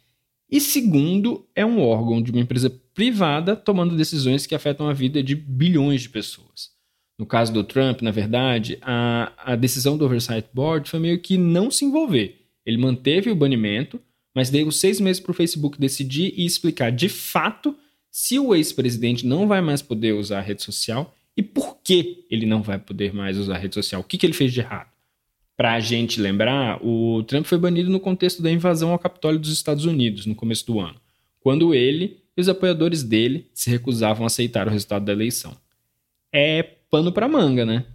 E 0.49 0.59
segundo, 0.61 1.47
é 1.55 1.67
um 1.67 1.81
órgão 1.81 2.23
de 2.23 2.31
uma 2.31 2.41
empresa 2.41 2.71
privada 2.95 3.55
tomando 3.55 3.97
decisões 3.97 4.47
que 4.47 4.55
afetam 4.55 4.89
a 4.89 4.95
vida 4.95 5.23
de 5.23 5.35
bilhões 5.35 6.03
de 6.03 6.09
pessoas. 6.09 6.71
No 7.19 7.27
caso 7.27 7.53
do 7.53 7.65
Trump, 7.65 8.01
na 8.01 8.11
verdade, 8.11 8.79
a, 8.81 9.33
a 9.37 9.57
decisão 9.57 9.99
do 9.99 10.05
Oversight 10.05 10.49
Board 10.55 10.89
foi 10.89 11.01
meio 11.01 11.21
que 11.21 11.37
não 11.37 11.71
se 11.71 11.85
envolver 11.85 12.47
ele 12.67 12.77
manteve 12.77 13.31
o 13.31 13.37
banimento, 13.37 14.01
mas 14.35 14.51
deu 14.51 14.71
seis 14.73 15.01
meses 15.01 15.21
para 15.21 15.31
o 15.31 15.35
Facebook 15.35 15.79
decidir 15.79 16.35
e 16.37 16.45
explicar 16.45 16.91
de 16.91 17.09
fato 17.09 17.77
se 18.11 18.39
o 18.39 18.55
ex-presidente 18.55 19.25
não 19.25 19.47
vai 19.47 19.61
mais 19.61 19.81
poder 19.81 20.13
usar 20.13 20.39
a 20.41 20.43
rede 20.43 20.63
social 20.63 21.15
e 21.37 21.43
por 21.43 21.77
que 21.83 22.25
ele 22.31 22.47
não 22.47 22.63
vai 22.63 22.79
poder 22.79 23.13
mais 23.13 23.37
usar 23.37 23.57
a 23.57 23.59
rede 23.59 23.75
social. 23.75 24.01
O 24.01 24.05
que, 24.05 24.17
que 24.17 24.25
ele 24.25 24.33
fez 24.33 24.53
de 24.53 24.61
errado? 24.61 24.91
Para 25.57 25.75
a 25.75 25.81
gente 25.81 26.21
lembrar, 26.21 26.85
o 26.85 27.23
Trump 27.25 27.47
foi 27.47 27.59
banido 27.59 27.91
no 27.91 28.01
contexto 28.01 28.43
da 28.43 28.51
invasão 28.51 28.91
ao 28.91 28.99
Capitólio 28.99 29.39
dos 29.39 29.53
Estados 29.53 29.85
Unidos, 29.85 30.27
no 30.27 30.35
começo 30.35 30.67
do 30.67 30.81
ano, 30.81 31.01
quando 31.41 31.75
ele 31.75 32.23
e 32.37 32.41
os 32.41 32.49
apoiadores 32.49 33.03
dele 33.03 33.51
se 33.55 33.71
recusavam 33.71 34.25
a 34.25 34.27
aceitar 34.27 34.67
o 34.67 34.71
resultado 34.71 35.05
da 35.05 35.13
eleição. 35.13 35.57
É 36.33 36.63
pano 36.91 37.11
para 37.11 37.29
manga, 37.29 37.65
né? 37.65 37.87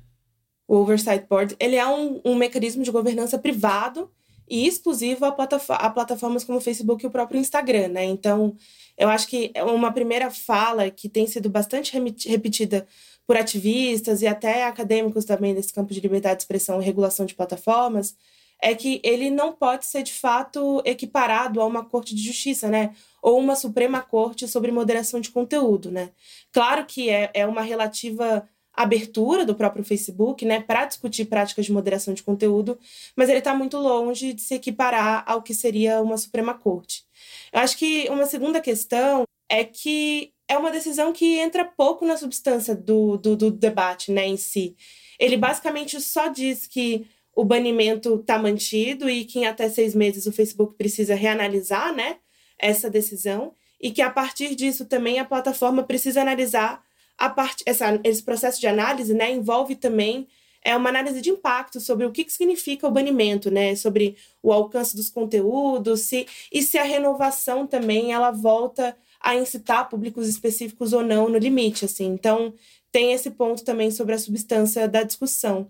O 0.67 0.77
Oversight 0.77 1.25
Board 1.29 1.55
ele 1.59 1.75
é 1.75 1.85
um, 1.85 2.21
um 2.25 2.35
mecanismo 2.35 2.83
de 2.83 2.89
governança 2.89 3.37
privado 3.37 4.09
e 4.49 4.67
exclusivo 4.67 5.23
a, 5.25 5.31
plataforma, 5.31 5.81
a 5.81 5.89
plataformas 5.89 6.43
como 6.43 6.57
o 6.57 6.61
Facebook 6.61 7.03
e 7.03 7.07
o 7.07 7.11
próprio 7.11 7.39
Instagram, 7.39 7.87
né? 7.87 8.03
Então, 8.03 8.55
eu 8.97 9.07
acho 9.07 9.27
que 9.27 9.51
é 9.53 9.63
uma 9.63 9.91
primeira 9.93 10.29
fala 10.29 10.89
que 10.89 11.07
tem 11.07 11.25
sido 11.27 11.49
bastante 11.49 11.93
repetida 12.27 12.85
por 13.31 13.37
ativistas 13.37 14.21
e 14.21 14.27
até 14.27 14.65
acadêmicos 14.65 15.23
também 15.23 15.55
desse 15.55 15.71
campo 15.71 15.93
de 15.93 16.01
liberdade 16.01 16.35
de 16.35 16.41
expressão 16.43 16.81
e 16.81 16.83
regulação 16.83 17.25
de 17.25 17.33
plataformas 17.33 18.13
é 18.61 18.75
que 18.75 18.99
ele 19.05 19.31
não 19.31 19.53
pode 19.53 19.85
ser 19.85 20.03
de 20.03 20.11
fato 20.11 20.81
equiparado 20.83 21.61
a 21.61 21.65
uma 21.65 21.85
corte 21.85 22.13
de 22.13 22.21
justiça, 22.21 22.67
né? 22.67 22.93
Ou 23.21 23.39
uma 23.39 23.55
Suprema 23.55 24.01
Corte 24.01 24.49
sobre 24.49 24.69
moderação 24.69 25.21
de 25.21 25.29
conteúdo, 25.29 25.89
né? 25.89 26.09
Claro 26.51 26.85
que 26.85 27.09
é, 27.09 27.31
é 27.33 27.47
uma 27.47 27.61
relativa 27.61 28.45
abertura 28.73 29.45
do 29.45 29.55
próprio 29.55 29.85
Facebook, 29.85 30.43
né, 30.43 30.59
para 30.59 30.83
discutir 30.83 31.23
práticas 31.23 31.65
de 31.65 31.71
moderação 31.71 32.13
de 32.13 32.23
conteúdo, 32.23 32.77
mas 33.15 33.29
ele 33.29 33.39
está 33.39 33.55
muito 33.55 33.77
longe 33.77 34.33
de 34.33 34.41
se 34.41 34.55
equiparar 34.55 35.23
ao 35.25 35.41
que 35.41 35.53
seria 35.53 36.01
uma 36.01 36.17
Suprema 36.17 36.53
Corte. 36.53 37.05
Eu 37.53 37.61
acho 37.61 37.77
que 37.77 38.09
uma 38.09 38.25
segunda 38.25 38.59
questão 38.59 39.23
é 39.47 39.63
que 39.63 40.33
é 40.51 40.57
uma 40.57 40.69
decisão 40.69 41.13
que 41.13 41.39
entra 41.39 41.63
pouco 41.63 42.05
na 42.05 42.17
substância 42.17 42.75
do, 42.75 43.15
do, 43.15 43.37
do 43.37 43.51
debate 43.51 44.11
né, 44.11 44.27
em 44.27 44.35
si. 44.35 44.75
Ele 45.17 45.37
basicamente 45.37 46.01
só 46.01 46.27
diz 46.27 46.67
que 46.67 47.07
o 47.33 47.45
banimento 47.45 48.15
está 48.15 48.37
mantido 48.37 49.09
e 49.09 49.23
que 49.23 49.39
em 49.39 49.45
até 49.45 49.69
seis 49.69 49.95
meses 49.95 50.25
o 50.25 50.31
Facebook 50.33 50.75
precisa 50.75 51.15
reanalisar 51.15 51.95
né, 51.95 52.17
essa 52.59 52.89
decisão 52.89 53.53
e 53.79 53.91
que 53.91 54.01
a 54.01 54.09
partir 54.09 54.53
disso 54.53 54.85
também 54.85 55.19
a 55.19 55.25
plataforma 55.25 55.83
precisa 55.83 56.21
analisar 56.21 56.83
a 57.17 57.29
parte, 57.29 57.63
essa, 57.65 57.97
esse 58.03 58.21
processo 58.21 58.59
de 58.59 58.67
análise 58.67 59.13
né, 59.13 59.31
envolve 59.31 59.77
também 59.77 60.27
é 60.63 60.75
uma 60.75 60.89
análise 60.89 61.21
de 61.21 61.29
impacto 61.29 61.79
sobre 61.79 62.05
o 62.05 62.11
que, 62.11 62.25
que 62.25 62.33
significa 62.33 62.87
o 62.87 62.91
banimento, 62.91 63.49
né? 63.49 63.75
Sobre 63.75 64.15
o 64.43 64.53
alcance 64.53 64.95
dos 64.95 65.09
conteúdos, 65.09 66.01
se, 66.01 66.27
e 66.51 66.61
se 66.61 66.77
a 66.77 66.83
renovação 66.83 67.65
também 67.65 68.13
ela 68.13 68.29
volta 68.29 68.95
a 69.21 69.35
incitar 69.35 69.89
públicos 69.89 70.27
específicos 70.27 70.93
ou 70.93 71.03
não 71.03 71.29
no 71.29 71.37
limite, 71.37 71.85
assim. 71.85 72.07
Então, 72.07 72.53
tem 72.91 73.13
esse 73.13 73.31
ponto 73.31 73.63
também 73.63 73.91
sobre 73.91 74.15
a 74.15 74.19
substância 74.19 74.87
da 74.87 75.03
discussão. 75.03 75.67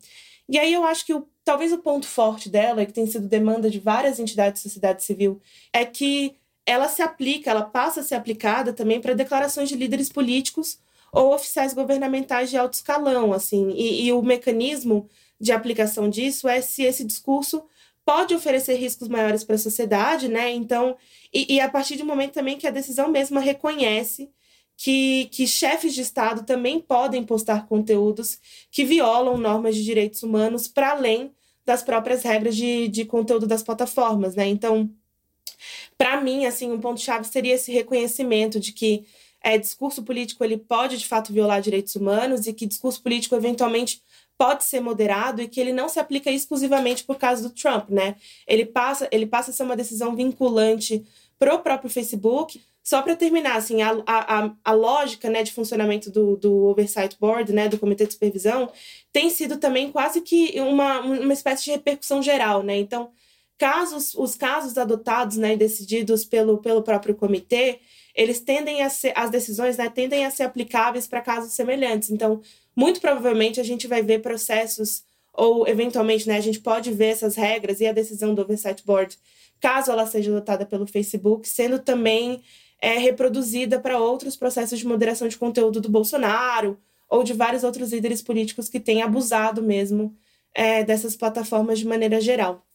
E 0.49 0.57
aí 0.57 0.73
eu 0.73 0.83
acho 0.83 1.05
que 1.05 1.13
o, 1.13 1.27
talvez 1.43 1.71
o 1.71 1.77
ponto 1.77 2.07
forte 2.07 2.49
dela, 2.49 2.85
que 2.85 2.93
tem 2.93 3.05
sido 3.05 3.27
demanda 3.27 3.69
de 3.69 3.79
várias 3.79 4.19
entidades 4.19 4.61
da 4.61 4.69
sociedade 4.69 5.03
civil, 5.03 5.39
é 5.71 5.85
que 5.85 6.35
ela 6.65 6.87
se 6.87 7.01
aplica, 7.01 7.51
ela 7.51 7.63
passa 7.63 8.01
a 8.01 8.03
ser 8.03 8.15
aplicada 8.15 8.73
também 8.73 8.99
para 8.99 9.13
declarações 9.13 9.69
de 9.69 9.75
líderes 9.75 10.09
políticos 10.09 10.79
ou 11.11 11.33
oficiais 11.33 11.73
governamentais 11.73 12.49
de 12.49 12.57
alto 12.57 12.73
escalão, 12.73 13.33
assim. 13.33 13.71
E, 13.71 14.05
e 14.05 14.13
o 14.13 14.21
mecanismo 14.21 15.09
de 15.39 15.51
aplicação 15.51 16.09
disso 16.09 16.47
é 16.47 16.61
se 16.61 16.83
esse 16.83 17.03
discurso 17.03 17.63
pode 18.11 18.35
oferecer 18.35 18.75
riscos 18.75 19.07
maiores 19.07 19.41
para 19.41 19.55
a 19.55 19.57
sociedade, 19.57 20.27
né? 20.27 20.51
Então, 20.51 20.97
e, 21.33 21.55
e, 21.55 21.61
a 21.61 21.69
partir 21.69 21.95
do 21.95 22.03
momento 22.03 22.33
também 22.33 22.57
que 22.57 22.67
a 22.67 22.71
decisão 22.71 23.07
mesma 23.07 23.39
reconhece 23.39 24.29
que, 24.75 25.29
que 25.31 25.47
chefes 25.47 25.93
de 25.93 26.01
Estado 26.01 26.43
também 26.45 26.77
podem 26.77 27.23
postar 27.23 27.67
conteúdos 27.67 28.37
que 28.69 28.83
violam 28.83 29.37
normas 29.37 29.77
de 29.77 29.85
direitos 29.85 30.23
humanos 30.23 30.67
para 30.67 30.91
além 30.91 31.31
das 31.65 31.83
próprias 31.83 32.21
regras 32.23 32.53
de, 32.53 32.89
de 32.89 33.05
conteúdo 33.05 33.47
das 33.47 33.63
plataformas, 33.63 34.35
né? 34.35 34.45
Então, 34.45 34.89
para 35.97 36.19
mim, 36.19 36.45
assim, 36.45 36.69
um 36.69 36.81
ponto-chave 36.81 37.25
seria 37.25 37.55
esse 37.55 37.71
reconhecimento 37.71 38.59
de 38.59 38.73
que 38.73 39.05
é, 39.43 39.57
discurso 39.57 40.03
político 40.03 40.43
ele 40.43 40.57
pode 40.57 40.97
de 40.97 41.07
fato 41.07 41.33
violar 41.33 41.61
direitos 41.61 41.95
humanos 41.95 42.47
e 42.47 42.53
que 42.53 42.65
discurso 42.65 43.01
político 43.01 43.35
eventualmente 43.35 44.01
pode 44.37 44.63
ser 44.63 44.79
moderado 44.79 45.41
e 45.41 45.47
que 45.47 45.59
ele 45.59 45.71
não 45.71 45.87
se 45.87 45.99
aplica 45.99 46.31
exclusivamente 46.31 47.03
por 47.03 47.17
causa 47.17 47.47
do 47.47 47.53
Trump, 47.53 47.89
né? 47.89 48.15
Ele 48.47 48.65
passa, 48.65 49.07
ele 49.11 49.25
passa 49.27 49.51
a 49.51 49.53
ser 49.53 49.63
uma 49.63 49.75
decisão 49.75 50.15
vinculante 50.15 51.05
para 51.37 51.53
o 51.53 51.59
próprio 51.59 51.89
Facebook. 51.89 52.61
Só 52.83 53.03
para 53.03 53.15
terminar, 53.15 53.57
assim, 53.57 53.83
a, 53.83 54.01
a, 54.07 54.51
a 54.63 54.71
lógica 54.71 55.29
né, 55.29 55.43
de 55.43 55.51
funcionamento 55.51 56.09
do, 56.09 56.35
do 56.35 56.65
Oversight 56.65 57.15
Board, 57.19 57.53
né, 57.53 57.69
do 57.69 57.77
Comitê 57.77 58.07
de 58.07 58.13
Supervisão, 58.13 58.71
tem 59.13 59.29
sido 59.29 59.57
também 59.57 59.91
quase 59.91 60.21
que 60.21 60.59
uma, 60.59 61.01
uma 61.01 61.33
espécie 61.33 61.65
de 61.65 61.71
repercussão 61.71 62.23
geral, 62.23 62.63
né? 62.63 62.75
Então, 62.77 63.11
casos, 63.59 64.15
os 64.15 64.35
casos 64.35 64.75
adotados 64.75 65.37
né, 65.37 65.53
e 65.53 65.57
decididos 65.57 66.25
pelo, 66.25 66.57
pelo 66.57 66.81
próprio 66.81 67.13
comitê, 67.13 67.79
eles 68.15 68.39
tendem 68.39 68.81
a 68.81 68.89
ser, 68.89 69.13
as 69.15 69.29
decisões 69.29 69.77
né, 69.77 69.89
tendem 69.89 70.25
a 70.25 70.31
ser 70.31 70.43
aplicáveis 70.43 71.07
para 71.07 71.21
casos 71.21 71.53
semelhantes. 71.53 72.09
Então, 72.09 72.41
muito 72.75 72.99
provavelmente 72.99 73.59
a 73.59 73.63
gente 73.63 73.87
vai 73.87 74.01
ver 74.01 74.21
processos 74.21 75.03
ou 75.33 75.67
eventualmente 75.67 76.27
né, 76.27 76.37
a 76.37 76.41
gente 76.41 76.59
pode 76.59 76.91
ver 76.91 77.07
essas 77.07 77.35
regras 77.35 77.79
e 77.79 77.87
a 77.87 77.93
decisão 77.93 78.35
do 78.35 78.41
Oversight 78.41 78.85
Board, 78.85 79.17
caso 79.59 79.91
ela 79.91 80.05
seja 80.05 80.29
adotada 80.31 80.65
pelo 80.65 80.85
Facebook, 80.85 81.47
sendo 81.47 81.79
também 81.79 82.41
é, 82.81 82.97
reproduzida 82.97 83.79
para 83.79 83.99
outros 83.99 84.35
processos 84.35 84.79
de 84.79 84.87
moderação 84.87 85.27
de 85.27 85.37
conteúdo 85.37 85.79
do 85.79 85.89
Bolsonaro 85.89 86.77
ou 87.09 87.23
de 87.23 87.33
vários 87.33 87.63
outros 87.63 87.91
líderes 87.91 88.21
políticos 88.21 88.67
que 88.67 88.79
têm 88.79 89.01
abusado 89.01 89.61
mesmo 89.61 90.15
é, 90.53 90.83
dessas 90.83 91.15
plataformas 91.15 91.79
de 91.79 91.87
maneira 91.87 92.19
geral. 92.19 92.65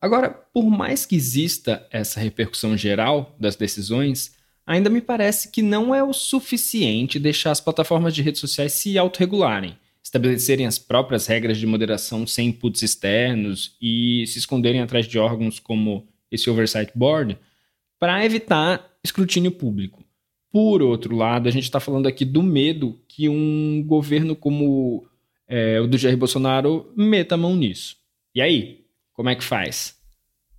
Agora, 0.00 0.30
por 0.30 0.64
mais 0.64 1.06
que 1.06 1.14
exista 1.14 1.86
essa 1.90 2.18
repercussão 2.18 2.76
geral 2.76 3.36
das 3.38 3.54
decisões, 3.54 4.32
ainda 4.66 4.90
me 4.90 5.00
parece 5.00 5.50
que 5.50 5.62
não 5.62 5.94
é 5.94 6.02
o 6.02 6.12
suficiente 6.12 7.18
deixar 7.18 7.50
as 7.50 7.60
plataformas 7.60 8.14
de 8.14 8.22
redes 8.22 8.40
sociais 8.40 8.72
se 8.72 8.96
autorregularem 8.98 9.76
estabelecerem 10.02 10.66
as 10.66 10.78
próprias 10.78 11.26
regras 11.26 11.56
de 11.56 11.66
moderação 11.66 12.26
sem 12.26 12.48
inputs 12.48 12.82
externos 12.82 13.76
e 13.80 14.24
se 14.26 14.38
esconderem 14.38 14.80
atrás 14.80 15.06
de 15.06 15.18
órgãos 15.18 15.60
como 15.60 16.06
esse 16.30 16.50
Oversight 16.50 16.92
Board 16.94 17.38
para 17.98 18.24
evitar 18.24 18.90
escrutínio 19.04 19.52
público. 19.52 20.04
Por 20.50 20.82
outro 20.82 21.16
lado, 21.16 21.48
a 21.48 21.52
gente 21.52 21.64
está 21.64 21.80
falando 21.80 22.06
aqui 22.06 22.24
do 22.24 22.42
medo 22.42 23.00
que 23.08 23.28
um 23.28 23.82
governo 23.86 24.34
como 24.34 25.06
é, 25.48 25.80
o 25.80 25.86
do 25.86 25.96
Jair 25.96 26.16
Bolsonaro 26.16 26.92
meta 26.96 27.36
a 27.36 27.38
mão 27.38 27.54
nisso. 27.56 27.96
E 28.34 28.42
aí, 28.42 28.84
como 29.14 29.30
é 29.30 29.34
que 29.34 29.44
faz? 29.44 29.98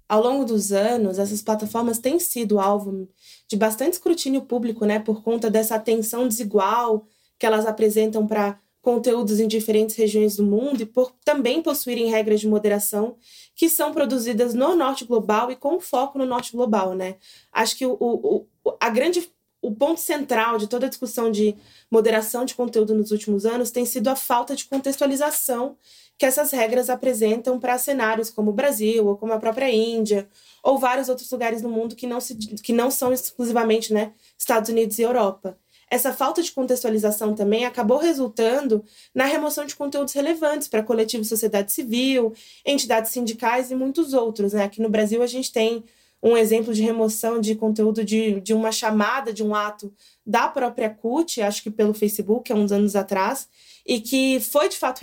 Ao 0.07 0.21
longo 0.21 0.45
dos 0.45 0.71
anos, 0.71 1.17
essas 1.17 1.41
plataformas 1.41 1.97
têm 1.97 2.19
sido 2.19 2.59
alvo 2.59 3.07
de 3.47 3.55
bastante 3.55 3.93
escrutínio 3.93 4.41
público, 4.41 4.85
né, 4.85 4.99
por 4.99 5.23
conta 5.23 5.49
dessa 5.49 5.75
atenção 5.75 6.27
desigual 6.27 7.05
que 7.39 7.45
elas 7.45 7.65
apresentam 7.65 8.27
para 8.27 8.59
conteúdos 8.81 9.39
em 9.39 9.47
diferentes 9.47 9.95
regiões 9.95 10.35
do 10.35 10.43
mundo 10.43 10.81
e 10.81 10.85
por 10.85 11.15
também 11.23 11.61
possuírem 11.61 12.09
regras 12.09 12.41
de 12.41 12.47
moderação 12.49 13.15
que 13.55 13.69
são 13.69 13.93
produzidas 13.93 14.53
no 14.53 14.75
norte 14.75 15.05
global 15.05 15.49
e 15.49 15.55
com 15.55 15.79
foco 15.79 16.17
no 16.17 16.25
norte 16.25 16.51
global, 16.51 16.93
né? 16.93 17.15
Acho 17.51 17.77
que 17.77 17.85
o, 17.85 17.97
o, 17.99 18.45
a 18.79 18.89
grande 18.89 19.31
o 19.61 19.73
ponto 19.73 20.01
central 20.01 20.57
de 20.57 20.67
toda 20.67 20.85
a 20.85 20.89
discussão 20.89 21.31
de 21.31 21.55
moderação 21.89 22.43
de 22.43 22.53
conteúdo 22.53 22.93
nos 22.93 23.11
últimos 23.11 23.45
anos 23.45 23.71
tem 23.71 23.85
sido 23.85 24.09
a 24.09 24.15
falta 24.15 24.53
de 24.57 24.65
contextualização 24.65 25.77
que 26.23 26.27
essas 26.27 26.51
regras 26.51 26.89
apresentam 26.89 27.59
para 27.59 27.77
cenários 27.77 28.29
como 28.29 28.51
o 28.51 28.53
Brasil, 28.53 29.05
ou 29.05 29.17
como 29.17 29.33
a 29.33 29.37
própria 29.37 29.69
Índia, 29.69 30.25
ou 30.63 30.77
vários 30.77 31.09
outros 31.09 31.29
lugares 31.29 31.61
no 31.61 31.67
mundo 31.67 31.97
que 31.97 32.07
não, 32.07 32.21
se, 32.21 32.33
que 32.33 32.71
não 32.71 32.89
são 32.89 33.11
exclusivamente 33.11 33.91
né, 33.93 34.13
Estados 34.39 34.69
Unidos 34.69 34.97
e 34.97 35.01
Europa 35.01 35.57
essa 35.91 36.11
falta 36.11 36.41
de 36.41 36.51
contextualização 36.51 37.35
também 37.35 37.65
acabou 37.65 37.99
resultando 37.99 38.83
na 39.13 39.25
remoção 39.25 39.63
de 39.63 39.75
conteúdos 39.75 40.13
relevantes 40.13 40.67
para 40.67 40.81
coletivos 40.81 41.27
sociedade 41.27 41.71
civil, 41.71 42.33
entidades 42.65 43.11
sindicais 43.11 43.69
e 43.69 43.75
muitos 43.75 44.11
outros. 44.13 44.53
Né? 44.53 44.63
Aqui 44.63 44.81
no 44.81 44.89
Brasil, 44.89 45.21
a 45.21 45.27
gente 45.27 45.51
tem 45.51 45.83
um 46.23 46.35
exemplo 46.35 46.73
de 46.73 46.81
remoção 46.81 47.39
de 47.39 47.53
conteúdo 47.53 48.03
de, 48.03 48.39
de 48.41 48.55
uma 48.55 48.71
chamada, 48.71 49.31
de 49.31 49.43
um 49.43 49.53
ato 49.53 49.93
da 50.25 50.47
própria 50.47 50.89
CUT, 50.89 51.41
acho 51.41 51.61
que 51.61 51.69
pelo 51.69 51.93
Facebook, 51.93 52.51
há 52.51 52.55
uns 52.55 52.71
anos 52.71 52.95
atrás, 52.95 53.47
e 53.85 53.99
que 53.99 54.39
foi 54.39 54.69
de 54.69 54.77
fato 54.77 55.01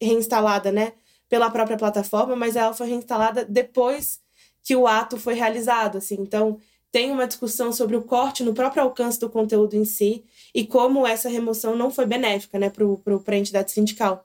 reinstalada 0.00 0.72
né, 0.72 0.92
pela 1.28 1.50
própria 1.50 1.76
plataforma, 1.76 2.34
mas 2.34 2.56
ela 2.56 2.72
foi 2.72 2.88
reinstalada 2.88 3.44
depois 3.44 4.20
que 4.62 4.76
o 4.76 4.86
ato 4.86 5.18
foi 5.18 5.34
realizado. 5.34 5.98
Assim. 5.98 6.16
Então, 6.18 6.58
tem 6.90 7.10
uma 7.10 7.26
discussão 7.26 7.72
sobre 7.72 7.96
o 7.96 8.02
corte 8.02 8.42
no 8.42 8.54
próprio 8.54 8.82
alcance 8.82 9.18
do 9.18 9.30
conteúdo 9.30 9.74
em 9.74 9.84
si 9.84 10.24
e 10.54 10.66
como 10.66 11.06
essa 11.06 11.28
remoção 11.28 11.74
não 11.74 11.90
foi 11.90 12.06
benéfica 12.06 12.58
né, 12.58 12.70
para 12.70 13.34
a 13.34 13.38
entidade 13.38 13.72
sindical. 13.72 14.24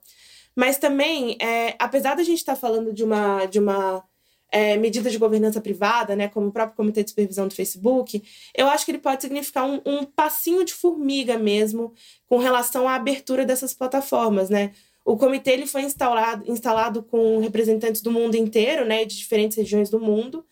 Mas 0.56 0.78
também, 0.78 1.38
é, 1.40 1.76
apesar 1.80 2.16
da 2.16 2.24
gente 2.24 2.40
estar 2.40 2.56
tá 2.56 2.60
falando 2.60 2.92
de 2.92 3.04
uma, 3.04 3.46
de 3.46 3.60
uma 3.60 4.04
é, 4.52 4.78
medida 4.78 5.10
de 5.10 5.18
governança 5.18 5.60
privada, 5.60 6.16
né, 6.16 6.28
como 6.28 6.48
o 6.48 6.52
próprio 6.52 6.76
Comitê 6.76 7.04
de 7.04 7.10
Supervisão 7.10 7.48
do 7.48 7.54
Facebook, 7.54 8.24
eu 8.56 8.68
acho 8.68 8.86
que 8.86 8.92
ele 8.92 9.00
pode 9.00 9.22
significar 9.22 9.66
um, 9.66 9.82
um 9.86 10.06
passinho 10.06 10.64
de 10.64 10.74
formiga 10.74 11.38
mesmo 11.38 11.94
com 12.28 12.38
relação 12.38 12.88
à 12.88 12.96
abertura 12.96 13.46
dessas 13.46 13.74
plataformas. 13.74 14.50
Né? 14.50 14.72
O 15.04 15.18
comitê 15.18 15.52
ele 15.52 15.66
foi 15.66 15.84
instalado, 15.84 16.50
instalado 16.52 17.04
com 17.04 17.40
representantes 17.40 18.02
do 18.02 18.12
mundo 18.12 18.36
inteiro, 18.36 18.86
né, 18.86 19.06
de 19.06 19.18
diferentes 19.18 19.58
regiões 19.58 19.90
do 19.90 20.00
mundo, 20.00 20.46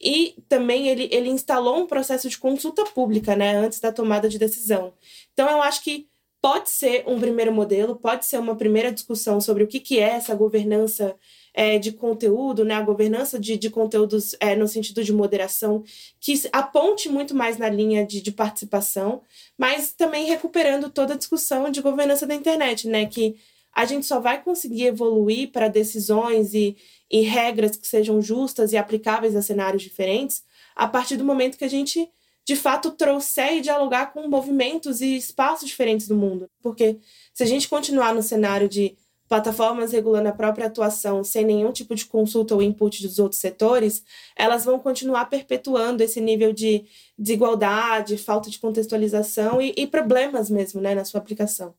e 0.00 0.34
também 0.48 0.88
ele, 0.88 1.08
ele 1.12 1.28
instalou 1.28 1.78
um 1.78 1.86
processo 1.86 2.28
de 2.28 2.38
consulta 2.38 2.84
pública, 2.86 3.36
né, 3.36 3.56
antes 3.56 3.78
da 3.78 3.92
tomada 3.92 4.28
de 4.28 4.38
decisão. 4.38 4.92
Então, 5.32 5.48
eu 5.48 5.62
acho 5.62 5.84
que 5.84 6.08
pode 6.40 6.70
ser 6.70 7.04
um 7.06 7.20
primeiro 7.20 7.52
modelo, 7.52 7.96
pode 7.96 8.24
ser 8.24 8.38
uma 8.38 8.56
primeira 8.56 8.90
discussão 8.90 9.40
sobre 9.40 9.62
o 9.62 9.66
que, 9.66 9.78
que 9.78 9.98
é 9.98 10.10
essa 10.10 10.34
governança 10.34 11.14
é, 11.54 11.78
de 11.78 11.92
conteúdo, 11.92 12.64
né, 12.64 12.74
a 12.74 12.82
governança 12.82 13.38
de, 13.38 13.56
de 13.56 13.70
conteúdos 13.70 14.34
é, 14.40 14.54
no 14.54 14.68
sentido 14.68 15.02
de 15.02 15.12
moderação, 15.12 15.82
que 16.20 16.34
aponte 16.52 17.08
muito 17.08 17.34
mais 17.34 17.58
na 17.58 17.68
linha 17.68 18.04
de, 18.06 18.20
de 18.20 18.32
participação, 18.32 19.22
mas 19.58 19.92
também 19.92 20.26
recuperando 20.26 20.90
toda 20.90 21.14
a 21.14 21.16
discussão 21.16 21.70
de 21.70 21.82
governança 21.82 22.26
da 22.26 22.34
internet, 22.34 22.86
né, 22.88 23.06
que 23.06 23.36
a 23.72 23.84
gente 23.84 24.06
só 24.06 24.18
vai 24.18 24.42
conseguir 24.42 24.86
evoluir 24.86 25.50
para 25.52 25.68
decisões 25.68 26.54
e, 26.54 26.76
e 27.10 27.22
regras 27.22 27.76
que 27.76 27.86
sejam 27.86 28.20
justas 28.20 28.72
e 28.72 28.76
aplicáveis 28.76 29.36
a 29.36 29.42
cenários 29.42 29.82
diferentes 29.82 30.42
a 30.74 30.88
partir 30.88 31.16
do 31.16 31.24
momento 31.24 31.56
que 31.58 31.64
a 31.64 31.68
gente 31.68 32.08
de 32.44 32.56
fato 32.56 32.90
trouxer 32.90 33.58
e 33.58 33.60
dialogar 33.60 34.12
com 34.12 34.26
movimentos 34.26 35.00
e 35.00 35.16
espaços 35.16 35.68
diferentes 35.68 36.08
do 36.08 36.16
mundo. 36.16 36.50
Porque 36.62 36.98
se 37.32 37.42
a 37.42 37.46
gente 37.46 37.68
continuar 37.68 38.14
no 38.14 38.22
cenário 38.22 38.68
de 38.68 38.96
plataformas 39.30 39.92
regulando 39.92 40.28
a 40.28 40.32
própria 40.32 40.66
atuação 40.66 41.22
sem 41.22 41.44
nenhum 41.44 41.70
tipo 41.70 41.94
de 41.94 42.04
consulta 42.04 42.52
ou 42.52 42.60
input 42.60 43.00
dos 43.00 43.20
outros 43.20 43.40
setores, 43.40 44.04
elas 44.36 44.64
vão 44.64 44.76
continuar 44.80 45.26
perpetuando 45.26 46.02
esse 46.02 46.20
nível 46.20 46.52
de 46.52 46.84
desigualdade, 47.16 48.18
falta 48.18 48.50
de 48.50 48.58
contextualização 48.58 49.62
e, 49.62 49.72
e 49.76 49.86
problemas 49.86 50.50
mesmo 50.50 50.80
né, 50.80 50.96
na 50.96 51.04
sua 51.04 51.20
aplicação. 51.20 51.72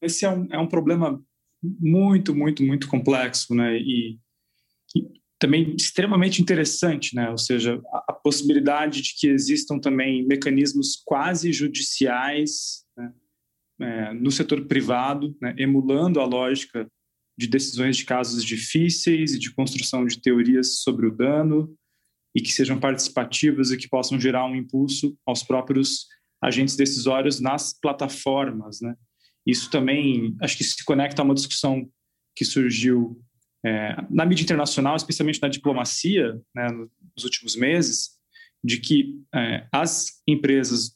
Esse 0.00 0.24
é 0.24 0.30
um, 0.30 0.46
é 0.48 0.58
um 0.58 0.68
problema 0.68 1.20
muito, 1.60 2.36
muito, 2.36 2.62
muito 2.62 2.86
complexo, 2.86 3.52
né? 3.52 3.76
E, 3.78 4.16
e 4.94 5.08
também 5.40 5.74
extremamente 5.74 6.40
interessante, 6.40 7.16
né? 7.16 7.30
Ou 7.30 7.38
seja, 7.38 7.82
a, 7.92 8.04
a, 8.10 8.12
possibilidade 8.12 9.02
de 9.02 9.14
que 9.18 9.26
existam 9.26 9.80
também 9.80 10.24
mecanismos 10.24 11.02
quase 11.04 11.52
judiciais 11.52 12.84
né? 12.96 13.12
É, 13.80 14.12
no 14.14 14.30
setor 14.30 14.66
privado, 14.66 15.36
né? 15.40 15.54
emulando 15.58 16.20
a 16.20 16.24
lógica 16.24 16.86
de 17.38 17.46
decisões 17.46 17.96
de 17.96 18.04
casos 18.04 18.42
difíceis 18.42 19.34
e 19.34 19.38
de 19.38 19.52
construção 19.52 20.06
de 20.06 20.20
teorias 20.20 20.80
sobre 20.80 21.06
o 21.06 21.14
dano 21.14 21.76
e 22.34 22.40
que 22.40 22.52
sejam 22.52 22.78
participativas 22.78 23.70
e 23.70 23.76
que 23.76 23.88
possam 23.88 24.18
gerar 24.18 24.46
um 24.46 24.54
impulso 24.54 25.16
aos 25.26 25.42
próprios 25.42 26.06
agentes 26.42 26.76
decisórios 26.76 27.40
nas 27.40 27.78
plataformas, 27.78 28.80
né? 28.80 28.94
Isso 29.46 29.70
também 29.70 30.36
acho 30.42 30.56
que 30.56 30.64
se 30.64 30.84
conecta 30.84 31.22
a 31.22 31.24
uma 31.24 31.34
discussão 31.34 31.88
que 32.34 32.44
surgiu 32.44 33.20
é, 33.64 33.96
na 34.10 34.26
mídia 34.26 34.42
internacional, 34.42 34.96
especialmente 34.96 35.40
na 35.40 35.48
diplomacia, 35.48 36.34
né, 36.54 36.68
nos 36.70 37.24
últimos 37.24 37.56
meses, 37.56 38.10
de 38.62 38.78
que 38.78 39.14
é, 39.34 39.66
as 39.72 40.20
empresas 40.26 40.95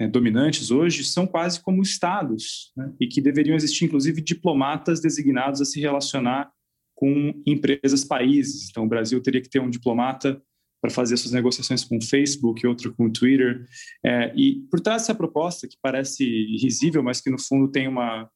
é, 0.00 0.08
dominantes 0.08 0.70
hoje 0.70 1.04
são 1.04 1.26
quase 1.26 1.60
como 1.60 1.82
estados 1.82 2.72
né, 2.74 2.90
e 2.98 3.06
que 3.06 3.20
deveriam 3.20 3.54
existir, 3.54 3.84
inclusive, 3.84 4.22
diplomatas 4.22 4.98
designados 4.98 5.60
a 5.60 5.64
se 5.66 5.78
relacionar 5.78 6.50
com 6.94 7.34
empresas 7.46 8.02
países. 8.02 8.70
Então, 8.70 8.84
o 8.84 8.88
Brasil 8.88 9.22
teria 9.22 9.42
que 9.42 9.50
ter 9.50 9.60
um 9.60 9.68
diplomata 9.68 10.40
para 10.80 10.90
fazer 10.90 11.18
suas 11.18 11.34
negociações 11.34 11.84
com 11.84 11.98
o 11.98 12.02
Facebook, 12.02 12.66
outro 12.66 12.94
com 12.94 13.06
o 13.06 13.12
Twitter. 13.12 13.66
É, 14.02 14.32
e 14.34 14.62
por 14.70 14.80
trás 14.80 15.02
dessa 15.02 15.14
proposta, 15.14 15.68
que 15.68 15.76
parece 15.82 16.24
risível, 16.56 17.02
mas 17.02 17.20
que 17.20 17.30
no 17.30 17.38
fundo 17.38 17.70
tem 17.70 17.86
uma, 17.86 18.26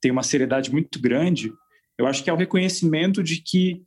tem 0.00 0.10
uma 0.10 0.22
seriedade 0.22 0.72
muito 0.72 0.98
grande, 0.98 1.52
eu 1.98 2.06
acho 2.06 2.24
que 2.24 2.30
é 2.30 2.32
o 2.32 2.36
reconhecimento 2.36 3.22
de 3.22 3.42
que 3.42 3.82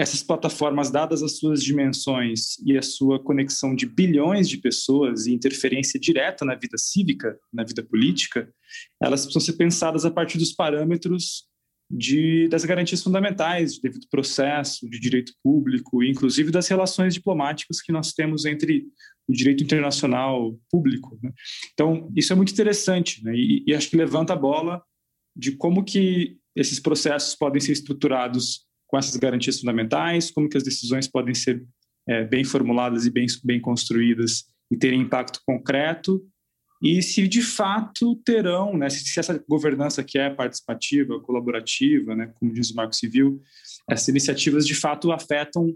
essas 0.00 0.22
plataformas, 0.22 0.90
dadas 0.90 1.22
as 1.22 1.36
suas 1.36 1.62
dimensões 1.62 2.58
e 2.64 2.78
a 2.78 2.80
sua 2.80 3.22
conexão 3.22 3.74
de 3.74 3.84
bilhões 3.84 4.48
de 4.48 4.56
pessoas 4.56 5.26
e 5.26 5.34
interferência 5.34 6.00
direta 6.00 6.42
na 6.42 6.54
vida 6.54 6.78
cívica, 6.78 7.38
na 7.52 7.64
vida 7.64 7.82
política, 7.82 8.50
elas 8.98 9.26
precisam 9.26 9.42
ser 9.42 9.58
pensadas 9.58 10.06
a 10.06 10.10
partir 10.10 10.38
dos 10.38 10.52
parâmetros 10.52 11.44
de, 11.90 12.48
das 12.48 12.64
garantias 12.64 13.02
fundamentais 13.02 13.74
de 13.74 13.82
devido 13.82 14.06
processo, 14.10 14.88
de 14.88 14.98
direito 14.98 15.34
público, 15.42 16.02
inclusive 16.02 16.50
das 16.50 16.66
relações 16.66 17.12
diplomáticas 17.12 17.82
que 17.82 17.92
nós 17.92 18.14
temos 18.14 18.46
entre 18.46 18.86
o 19.28 19.32
direito 19.34 19.62
internacional 19.62 20.58
público. 20.70 21.18
Né? 21.22 21.30
Então, 21.74 22.10
isso 22.16 22.32
é 22.32 22.36
muito 22.36 22.54
interessante 22.54 23.22
né? 23.22 23.34
e, 23.36 23.64
e 23.66 23.74
acho 23.74 23.90
que 23.90 23.98
levanta 23.98 24.32
a 24.32 24.36
bola 24.36 24.82
de 25.36 25.52
como 25.52 25.84
que 25.84 26.38
esses 26.56 26.80
processos 26.80 27.34
podem 27.34 27.60
ser 27.60 27.72
estruturados 27.72 28.69
com 28.90 28.98
essas 28.98 29.16
garantias 29.16 29.60
fundamentais, 29.60 30.30
como 30.30 30.48
que 30.48 30.56
as 30.56 30.64
decisões 30.64 31.06
podem 31.06 31.34
ser 31.34 31.64
é, 32.08 32.24
bem 32.24 32.44
formuladas 32.44 33.06
e 33.06 33.10
bem, 33.10 33.26
bem 33.44 33.60
construídas 33.60 34.44
e 34.70 34.76
terem 34.76 35.00
impacto 35.00 35.40
concreto 35.46 36.20
e 36.82 37.02
se 37.02 37.28
de 37.28 37.42
fato 37.42 38.16
terão, 38.24 38.76
né, 38.76 38.88
se 38.88 39.18
essa 39.20 39.42
governança 39.46 40.02
que 40.02 40.18
é 40.18 40.30
participativa, 40.30 41.20
colaborativa, 41.20 42.16
né, 42.16 42.32
como 42.38 42.52
diz 42.52 42.70
o 42.70 42.74
Marco 42.74 42.94
Civil, 42.96 43.42
essas 43.88 44.08
iniciativas 44.08 44.66
de 44.66 44.74
fato 44.74 45.12
afetam 45.12 45.74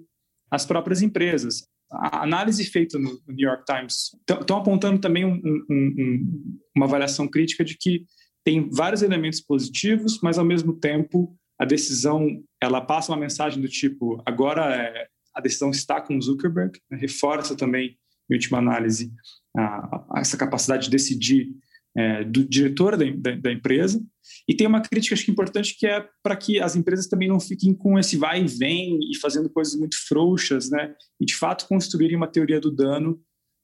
as 0.50 0.64
próprias 0.64 1.02
empresas. 1.02 1.66
A 1.90 2.22
análise 2.22 2.64
feita 2.64 2.98
no 2.98 3.20
New 3.28 3.46
York 3.46 3.64
Times 3.66 4.16
estão 4.40 4.56
apontando 4.56 4.98
também 4.98 5.26
um, 5.26 5.34
um, 5.34 5.66
um, 5.70 6.58
uma 6.74 6.86
avaliação 6.86 7.28
crítica 7.28 7.62
de 7.62 7.76
que 7.76 8.06
tem 8.42 8.68
vários 8.70 9.02
elementos 9.02 9.40
positivos, 9.40 10.18
mas 10.22 10.38
ao 10.38 10.44
mesmo 10.44 10.72
tempo 10.72 11.36
a 11.58 11.64
decisão 11.64 12.42
ela 12.60 12.80
passa 12.80 13.12
uma 13.12 13.18
mensagem 13.18 13.60
do 13.60 13.68
tipo 13.68 14.22
agora 14.26 14.74
é, 14.74 15.08
a 15.34 15.40
decisão 15.40 15.70
está 15.70 16.00
com 16.00 16.20
Zuckerberg, 16.20 16.78
né, 16.90 16.96
reforça 16.96 17.56
também 17.56 17.98
em 18.30 18.34
última 18.34 18.58
análise 18.58 19.12
a, 19.56 20.04
a 20.16 20.20
essa 20.20 20.36
capacidade 20.36 20.84
de 20.84 20.90
decidir 20.90 21.54
é, 21.96 22.24
do 22.24 22.44
diretor 22.44 22.96
da, 22.96 23.04
da, 23.16 23.36
da, 23.36 23.52
empresa. 23.52 24.02
E 24.48 24.54
tem 24.54 24.66
uma 24.66 24.80
crítica, 24.80 25.14
acho 25.14 25.24
que 25.24 25.30
importante, 25.30 25.76
que 25.78 25.86
é 25.86 26.04
para 26.22 26.36
que 26.36 26.58
as 26.58 26.74
empresas 26.74 27.06
também 27.06 27.28
não 27.28 27.38
fiquem 27.38 27.72
com 27.72 27.98
esse 27.98 28.16
vai 28.16 28.42
e 28.42 28.48
vem 28.48 28.98
e 29.10 29.16
fazendo 29.18 29.48
coisas 29.48 29.74
muito 29.76 29.96
frouxas, 30.08 30.70
né? 30.70 30.94
E 31.20 31.24
de 31.24 31.36
fato 31.36 31.68
construírem 31.68 32.16
uma 32.16 32.26
teoria 32.26 32.60
do 32.60 32.70
dano 32.70 33.20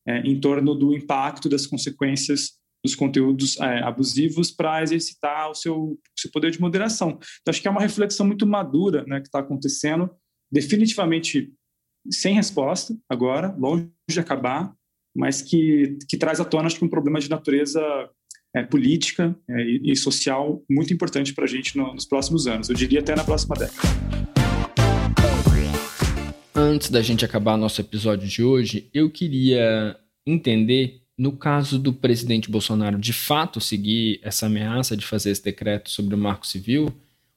é, 0.07 0.19
em 0.21 0.39
torno 0.39 0.75
do 0.75 0.95
impacto 0.95 1.49
das 1.49 1.67
consequências 1.67 2.60
dos 2.85 2.95
conteúdos 2.95 3.59
é, 3.61 3.83
abusivos 3.83 4.51
para 4.51 4.83
exercitar 4.83 5.51
o 5.51 5.55
seu, 5.55 5.99
seu 6.17 6.31
poder 6.31 6.51
de 6.51 6.61
moderação. 6.61 7.19
Então, 7.41 7.51
acho 7.51 7.61
que 7.61 7.69
é 7.69 7.71
uma 7.71 7.81
reflexão 7.81 8.27
muito 8.27 8.47
madura 8.47 9.05
né, 9.07 9.21
que 9.21 9.27
está 9.27 9.41
acontecendo, 9.41 10.11
definitivamente 10.51 11.53
sem 12.11 12.35
resposta 12.35 12.97
agora, 13.09 13.55
longe 13.59 13.91
de 14.09 14.21
acabar, 14.21 14.73
mas 15.15 15.43
que, 15.43 15.99
que 16.09 16.17
traz 16.17 16.41
à 16.41 16.45
tona, 16.45 16.67
acho 16.67 16.79
que, 16.79 16.85
um 16.85 16.89
problema 16.89 17.21
de 17.21 17.29
natureza 17.29 17.81
é, 18.55 18.63
política 18.63 19.37
é, 19.49 19.63
e, 19.63 19.95
social 19.95 20.63
muito 20.69 20.93
importante 20.93 21.35
para 21.35 21.45
a 21.45 21.49
gente 21.49 21.77
no, 21.77 21.93
nos 21.93 22.07
próximos 22.07 22.47
anos, 22.47 22.69
eu 22.69 22.75
diria 22.75 23.01
até 23.01 23.15
na 23.15 23.25
próxima 23.25 23.57
década. 23.57 23.89
Antes 26.55 26.91
da 26.91 27.01
gente 27.01 27.25
acabar 27.25 27.57
nosso 27.57 27.81
episódio 27.81 28.29
de 28.29 28.43
hoje, 28.43 28.91
eu 28.93 29.11
queria 29.11 29.97
entender, 30.27 31.00
no 31.21 31.37
caso 31.37 31.79
do 31.79 31.93
presidente 31.93 32.51
Bolsonaro 32.51 32.99
de 32.99 33.13
fato 33.13 33.61
seguir 33.61 34.19
essa 34.23 34.47
ameaça 34.47 34.97
de 34.97 35.05
fazer 35.05 35.31
esse 35.31 35.45
decreto 35.45 35.91
sobre 35.91 36.15
o 36.15 36.19
marco 36.19 36.47
civil, 36.47 36.91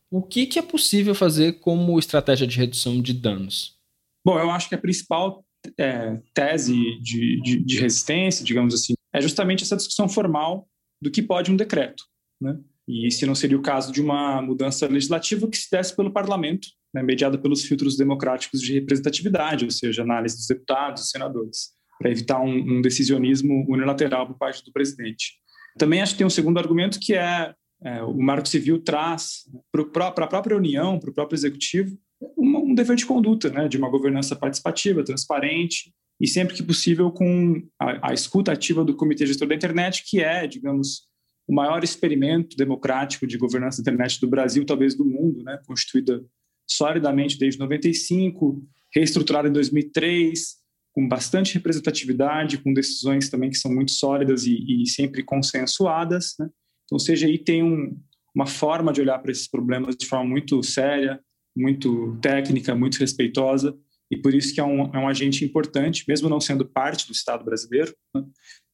o 0.09 0.21
que, 0.21 0.45
que 0.45 0.57
é 0.57 0.61
possível 0.61 1.13
fazer 1.13 1.59
como 1.59 1.99
estratégia 1.99 2.47
de 2.47 2.57
redução 2.57 3.01
de 3.01 3.13
danos? 3.13 3.77
Bom, 4.25 4.39
eu 4.39 4.49
acho 4.51 4.69
que 4.69 4.75
a 4.75 4.77
principal 4.77 5.43
é, 5.77 6.17
tese 6.33 6.73
de, 7.01 7.41
de, 7.41 7.61
de, 7.61 7.77
resistência, 7.77 8.45
digamos 8.45 8.73
assim, 8.73 8.93
é 9.11 9.19
justamente 9.19 9.65
essa 9.65 9.75
discussão 9.75 10.07
formal 10.07 10.65
do 11.01 11.11
que 11.11 11.21
pode 11.21 11.51
um 11.51 11.57
decreto. 11.57 12.05
Né? 12.39 12.57
E 12.87 13.11
se 13.11 13.25
não 13.25 13.35
seria 13.35 13.57
o 13.57 13.61
caso 13.61 13.91
de 13.91 14.01
uma 14.01 14.41
mudança 14.41 14.87
legislativa 14.87 15.45
que 15.49 15.57
se 15.57 15.69
desse 15.69 15.93
pelo 15.93 16.13
parlamento, 16.13 16.69
né, 16.95 17.03
mediada 17.03 17.37
pelos 17.37 17.65
filtros 17.65 17.97
democráticos 17.97 18.61
de 18.61 18.71
representatividade, 18.71 19.65
ou 19.65 19.71
seja, 19.71 20.03
análise 20.03 20.37
dos 20.37 20.47
deputados 20.47 21.03
e 21.03 21.09
senadores, 21.09 21.73
para 21.99 22.11
evitar 22.11 22.41
um, 22.41 22.77
um, 22.77 22.81
decisionismo 22.81 23.65
unilateral 23.69 24.27
por 24.27 24.37
parte 24.37 24.63
do 24.63 24.71
presidente. 24.71 25.33
Também 25.77 26.01
acho 26.01 26.13
que 26.13 26.19
tem 26.19 26.27
um 26.27 26.31
segundo 26.31 26.59
argumento 26.59 26.99
que 26.99 27.13
é, 27.13 27.53
é 27.83 28.03
o 28.03 28.15
Marco 28.15 28.47
Civil 28.47 28.79
traz 28.79 29.43
para 29.91 30.07
a 30.07 30.27
própria 30.27 30.57
União, 30.57 30.99
para 30.99 31.09
o 31.09 31.13
próprio 31.13 31.35
Executivo, 31.35 31.97
um, 32.37 32.71
um 32.71 32.75
dever 32.75 32.95
de 32.95 33.05
conduta, 33.05 33.49
né, 33.49 33.67
de 33.67 33.77
uma 33.77 33.89
governança 33.89 34.35
participativa, 34.35 35.03
transparente, 35.03 35.93
e 36.19 36.27
sempre 36.27 36.55
que 36.55 36.63
possível 36.63 37.11
com 37.11 37.61
a, 37.79 38.11
a 38.11 38.13
escuta 38.13 38.51
ativa 38.51 38.83
do 38.83 38.95
Comitê 38.95 39.25
Gestor 39.25 39.47
da 39.47 39.55
Internet, 39.55 40.03
que 40.07 40.21
é, 40.21 40.47
digamos, 40.47 41.07
o 41.47 41.53
maior 41.53 41.83
experimento 41.83 42.55
democrático 42.55 43.27
de 43.27 43.37
governança 43.37 43.83
da 43.83 43.91
internet 43.91 44.19
do 44.21 44.29
Brasil, 44.29 44.65
talvez 44.65 44.95
do 44.95 45.05
mundo, 45.05 45.43
né, 45.43 45.59
constituída 45.65 46.23
solidamente 46.65 47.37
desde 47.37 47.59
95, 47.59 48.63
reestruturada 48.93 49.47
em 49.47 49.51
2003, 49.51 50.62
com 50.93 51.07
bastante 51.07 51.55
representatividade, 51.55 52.59
com 52.59 52.73
decisões 52.73 53.29
também 53.29 53.49
que 53.49 53.57
são 53.57 53.73
muito 53.73 53.91
sólidas 53.91 54.45
e, 54.45 54.83
e 54.83 54.87
sempre 54.87 55.23
consensuadas. 55.23 56.35
Né? 56.39 56.47
Então, 56.85 56.97
o 56.97 57.03
CGI 57.03 57.39
tem 57.39 57.63
um, 57.63 57.99
uma 58.33 58.45
forma 58.45 58.93
de 58.93 59.01
olhar 59.01 59.19
para 59.19 59.31
esses 59.31 59.47
problemas 59.47 59.95
de 59.95 60.05
forma 60.05 60.25
muito 60.25 60.61
séria, 60.61 61.19
muito 61.55 62.17
técnica, 62.21 62.75
muito 62.75 62.97
respeitosa, 62.97 63.75
e 64.09 64.17
por 64.17 64.33
isso 64.33 64.53
que 64.53 64.59
é 64.59 64.63
um, 64.63 64.93
é 64.93 64.99
um 64.99 65.07
agente 65.07 65.43
importante, 65.43 66.05
mesmo 66.07 66.29
não 66.29 66.39
sendo 66.39 66.65
parte 66.65 67.07
do 67.07 67.13
Estado 67.13 67.43
brasileiro, 67.43 67.95
né? 68.15 68.23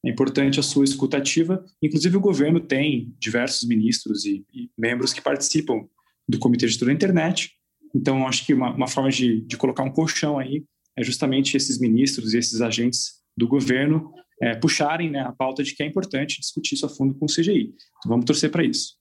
é 0.04 0.10
importante 0.10 0.60
a 0.60 0.62
sua 0.62 0.84
escutativa. 0.84 1.64
Inclusive, 1.82 2.16
o 2.16 2.20
governo 2.20 2.60
tem 2.60 3.14
diversos 3.18 3.66
ministros 3.66 4.26
e, 4.26 4.44
e 4.52 4.70
membros 4.76 5.12
que 5.14 5.22
participam 5.22 5.86
do 6.28 6.38
Comitê 6.38 6.66
de 6.66 6.72
Gestor 6.72 6.88
da 6.88 6.94
Internet, 6.94 7.52
então 7.94 8.26
acho 8.26 8.46
que 8.46 8.54
uma, 8.54 8.74
uma 8.74 8.86
forma 8.86 9.10
de, 9.10 9.40
de, 9.40 9.56
colocar 9.56 9.82
um 9.82 9.90
colchão 9.90 10.38
aí 10.38 10.64
é 10.96 11.02
justamente 11.02 11.56
esses 11.56 11.78
ministros 11.78 12.34
e 12.34 12.38
esses 12.38 12.60
agentes 12.60 13.20
do 13.36 13.48
governo 13.48 14.12
é, 14.40 14.54
puxarem 14.54 15.10
né, 15.10 15.20
a 15.20 15.32
pauta 15.32 15.62
de 15.62 15.74
que 15.74 15.82
é 15.82 15.86
importante 15.86 16.40
discutir 16.40 16.74
isso 16.74 16.86
a 16.86 16.88
fundo 16.88 17.14
com 17.14 17.26
o 17.26 17.28
CGI. 17.28 17.74
Então, 17.98 18.10
vamos 18.10 18.24
torcer 18.24 18.50
para 18.50 18.64
isso. 18.64 18.94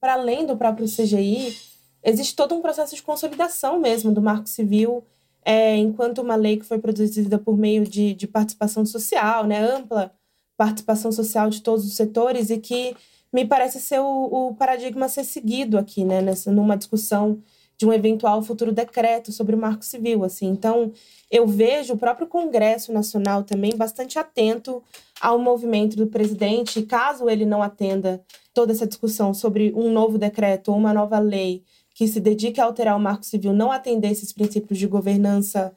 Para 0.00 0.14
além 0.14 0.46
do 0.46 0.56
próprio 0.56 0.86
CGI, 0.86 1.56
existe 2.02 2.34
todo 2.34 2.54
um 2.54 2.62
processo 2.62 2.94
de 2.96 3.02
consolidação 3.02 3.78
mesmo 3.78 4.12
do 4.12 4.22
Marco 4.22 4.48
Civil, 4.48 5.04
é, 5.44 5.76
enquanto 5.76 6.20
uma 6.20 6.36
lei 6.36 6.56
que 6.58 6.64
foi 6.64 6.78
produzida 6.78 7.38
por 7.38 7.56
meio 7.56 7.84
de, 7.84 8.14
de 8.14 8.26
participação 8.26 8.84
social, 8.84 9.46
né, 9.46 9.60
ampla 9.60 10.12
participação 10.56 11.10
social 11.10 11.48
de 11.48 11.62
todos 11.62 11.86
os 11.86 11.94
setores 11.94 12.50
e 12.50 12.58
que 12.58 12.94
me 13.32 13.46
parece 13.46 13.80
ser 13.80 14.00
o, 14.00 14.48
o 14.48 14.54
paradigma 14.54 15.06
a 15.06 15.08
ser 15.08 15.24
seguido 15.24 15.78
aqui, 15.78 16.04
né, 16.04 16.20
nessa, 16.20 16.52
numa 16.52 16.76
discussão 16.76 17.42
de 17.80 17.86
um 17.86 17.92
eventual 17.94 18.42
futuro 18.42 18.72
decreto 18.72 19.32
sobre 19.32 19.54
o 19.56 19.58
Marco 19.58 19.82
Civil, 19.82 20.22
assim. 20.22 20.48
Então, 20.48 20.92
eu 21.30 21.46
vejo 21.46 21.94
o 21.94 21.96
próprio 21.96 22.26
Congresso 22.26 22.92
Nacional 22.92 23.42
também 23.42 23.74
bastante 23.74 24.18
atento 24.18 24.82
ao 25.18 25.38
movimento 25.38 25.96
do 25.96 26.06
presidente, 26.06 26.82
caso 26.82 27.30
ele 27.30 27.46
não 27.46 27.62
atenda 27.62 28.22
toda 28.52 28.72
essa 28.72 28.86
discussão 28.86 29.32
sobre 29.32 29.72
um 29.74 29.90
novo 29.90 30.18
decreto 30.18 30.70
ou 30.70 30.76
uma 30.76 30.92
nova 30.92 31.18
lei 31.18 31.64
que 31.94 32.06
se 32.06 32.20
dedique 32.20 32.60
a 32.60 32.66
alterar 32.66 32.94
o 32.94 33.00
marco 33.00 33.24
civil 33.24 33.54
não 33.54 33.72
atender 33.72 34.10
esses 34.10 34.30
princípios 34.30 34.78
de 34.78 34.86
governança, 34.86 35.74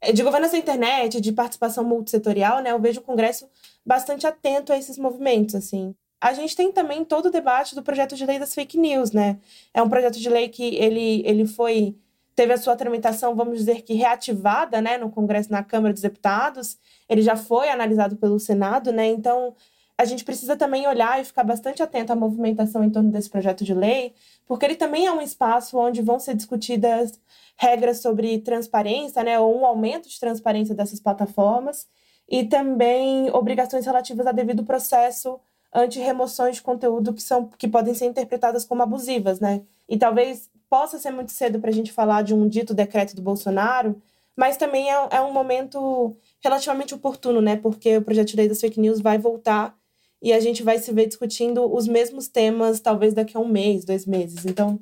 eh, 0.00 0.12
de 0.12 0.24
governança 0.24 0.54
da 0.54 0.58
internet, 0.58 1.20
de 1.20 1.30
participação 1.30 1.84
multissetorial, 1.84 2.60
né? 2.62 2.72
Eu 2.72 2.80
vejo 2.80 2.98
o 2.98 3.04
Congresso 3.04 3.46
bastante 3.86 4.26
atento 4.26 4.72
a 4.72 4.76
esses 4.76 4.98
movimentos, 4.98 5.54
assim. 5.54 5.94
A 6.24 6.32
gente 6.32 6.56
tem 6.56 6.72
também 6.72 7.04
todo 7.04 7.26
o 7.26 7.30
debate 7.30 7.74
do 7.74 7.82
projeto 7.82 8.16
de 8.16 8.24
lei 8.24 8.38
das 8.38 8.54
fake 8.54 8.78
news, 8.78 9.12
né? 9.12 9.38
É 9.74 9.82
um 9.82 9.90
projeto 9.90 10.18
de 10.18 10.30
lei 10.30 10.48
que 10.48 10.74
ele, 10.76 11.22
ele 11.26 11.46
foi 11.46 11.98
teve 12.34 12.50
a 12.50 12.56
sua 12.56 12.74
tramitação, 12.74 13.34
vamos 13.34 13.58
dizer 13.58 13.82
que 13.82 13.92
reativada, 13.92 14.80
né, 14.80 14.96
no 14.96 15.10
Congresso, 15.10 15.52
na 15.52 15.62
Câmara 15.62 15.92
dos 15.92 16.00
Deputados. 16.00 16.78
Ele 17.10 17.20
já 17.20 17.36
foi 17.36 17.68
analisado 17.68 18.16
pelo 18.16 18.40
Senado, 18.40 18.90
né? 18.90 19.06
Então, 19.06 19.54
a 19.98 20.06
gente 20.06 20.24
precisa 20.24 20.56
também 20.56 20.86
olhar 20.88 21.20
e 21.20 21.24
ficar 21.24 21.44
bastante 21.44 21.82
atento 21.82 22.10
à 22.10 22.16
movimentação 22.16 22.82
em 22.82 22.88
torno 22.88 23.10
desse 23.10 23.28
projeto 23.28 23.62
de 23.62 23.74
lei, 23.74 24.14
porque 24.46 24.64
ele 24.64 24.76
também 24.76 25.04
é 25.04 25.12
um 25.12 25.20
espaço 25.20 25.76
onde 25.76 26.00
vão 26.00 26.18
ser 26.18 26.34
discutidas 26.34 27.20
regras 27.54 28.00
sobre 28.00 28.38
transparência, 28.38 29.22
né, 29.22 29.38
ou 29.38 29.60
um 29.60 29.66
aumento 29.66 30.08
de 30.08 30.18
transparência 30.18 30.74
dessas 30.74 30.98
plataformas, 30.98 31.86
e 32.26 32.44
também 32.44 33.28
obrigações 33.30 33.84
relativas 33.84 34.26
a 34.26 34.32
devido 34.32 34.64
processo 34.64 35.38
anti-remoções 35.74 36.56
de 36.56 36.62
conteúdo 36.62 37.12
que, 37.12 37.22
são, 37.22 37.48
que 37.58 37.66
podem 37.66 37.94
ser 37.94 38.06
interpretadas 38.06 38.64
como 38.64 38.82
abusivas, 38.82 39.40
né? 39.40 39.62
E 39.88 39.98
talvez 39.98 40.48
possa 40.70 40.98
ser 40.98 41.10
muito 41.10 41.32
cedo 41.32 41.58
para 41.58 41.70
a 41.70 41.72
gente 41.72 41.92
falar 41.92 42.22
de 42.22 42.32
um 42.32 42.48
dito 42.48 42.72
decreto 42.72 43.16
do 43.16 43.22
Bolsonaro, 43.22 44.00
mas 44.36 44.56
também 44.56 44.90
é, 44.90 45.08
é 45.10 45.20
um 45.20 45.32
momento 45.32 46.16
relativamente 46.42 46.94
oportuno, 46.94 47.40
né? 47.40 47.56
Porque 47.56 47.96
o 47.96 48.02
projeto 48.02 48.28
de 48.28 48.36
lei 48.36 48.48
das 48.48 48.60
fake 48.60 48.80
news 48.80 49.00
vai 49.00 49.18
voltar 49.18 49.76
e 50.22 50.32
a 50.32 50.40
gente 50.40 50.62
vai 50.62 50.78
se 50.78 50.92
ver 50.92 51.06
discutindo 51.06 51.72
os 51.72 51.86
mesmos 51.86 52.28
temas, 52.28 52.80
talvez 52.80 53.12
daqui 53.12 53.36
a 53.36 53.40
um 53.40 53.48
mês, 53.48 53.84
dois 53.84 54.06
meses. 54.06 54.46
Então, 54.46 54.80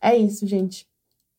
é 0.00 0.16
isso, 0.16 0.46
gente. 0.46 0.86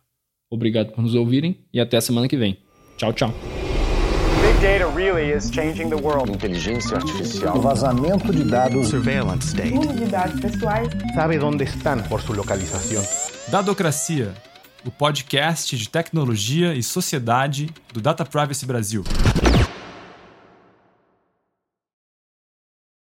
Obrigado 0.52 0.92
por 0.92 1.02
nos 1.02 1.16
ouvirem 1.16 1.56
e 1.74 1.80
até 1.80 1.96
a 1.98 2.02
semana 2.02 2.28
que 2.28 2.36
vem. 2.36 2.58
Tchau, 2.98 3.14
tchau. 3.14 3.34
Big 4.42 4.62
data 4.62 4.88
really 4.96 5.32
is 5.32 5.52
changing 5.52 5.90
the 5.90 5.96
world. 5.96 6.32
Inteligência 6.32 6.98
artificial. 6.98 7.58
O 7.58 7.62
vazamento 7.62 8.32
de 8.32 8.44
dados. 8.44 8.88
Surveillance 8.88 9.50
state. 9.50 9.78
Uso 9.78 9.94
de 9.94 10.06
dados 10.06 10.40
pessoais. 10.40 10.90
Sabe 11.14 11.40
onde 11.40 11.66
estão 11.66 12.02
por 12.04 12.22
sua 12.22 12.38
localização. 12.38 13.04
Dadocracia, 13.50 14.34
o 14.86 14.92
podcast 14.92 15.76
de 15.76 15.90
tecnologia 15.90 16.74
e 16.74 16.82
sociedade 16.82 17.70
do 17.94 18.00
Data 18.00 18.24
Privacy 18.24 18.66
Brasil. 18.66 19.04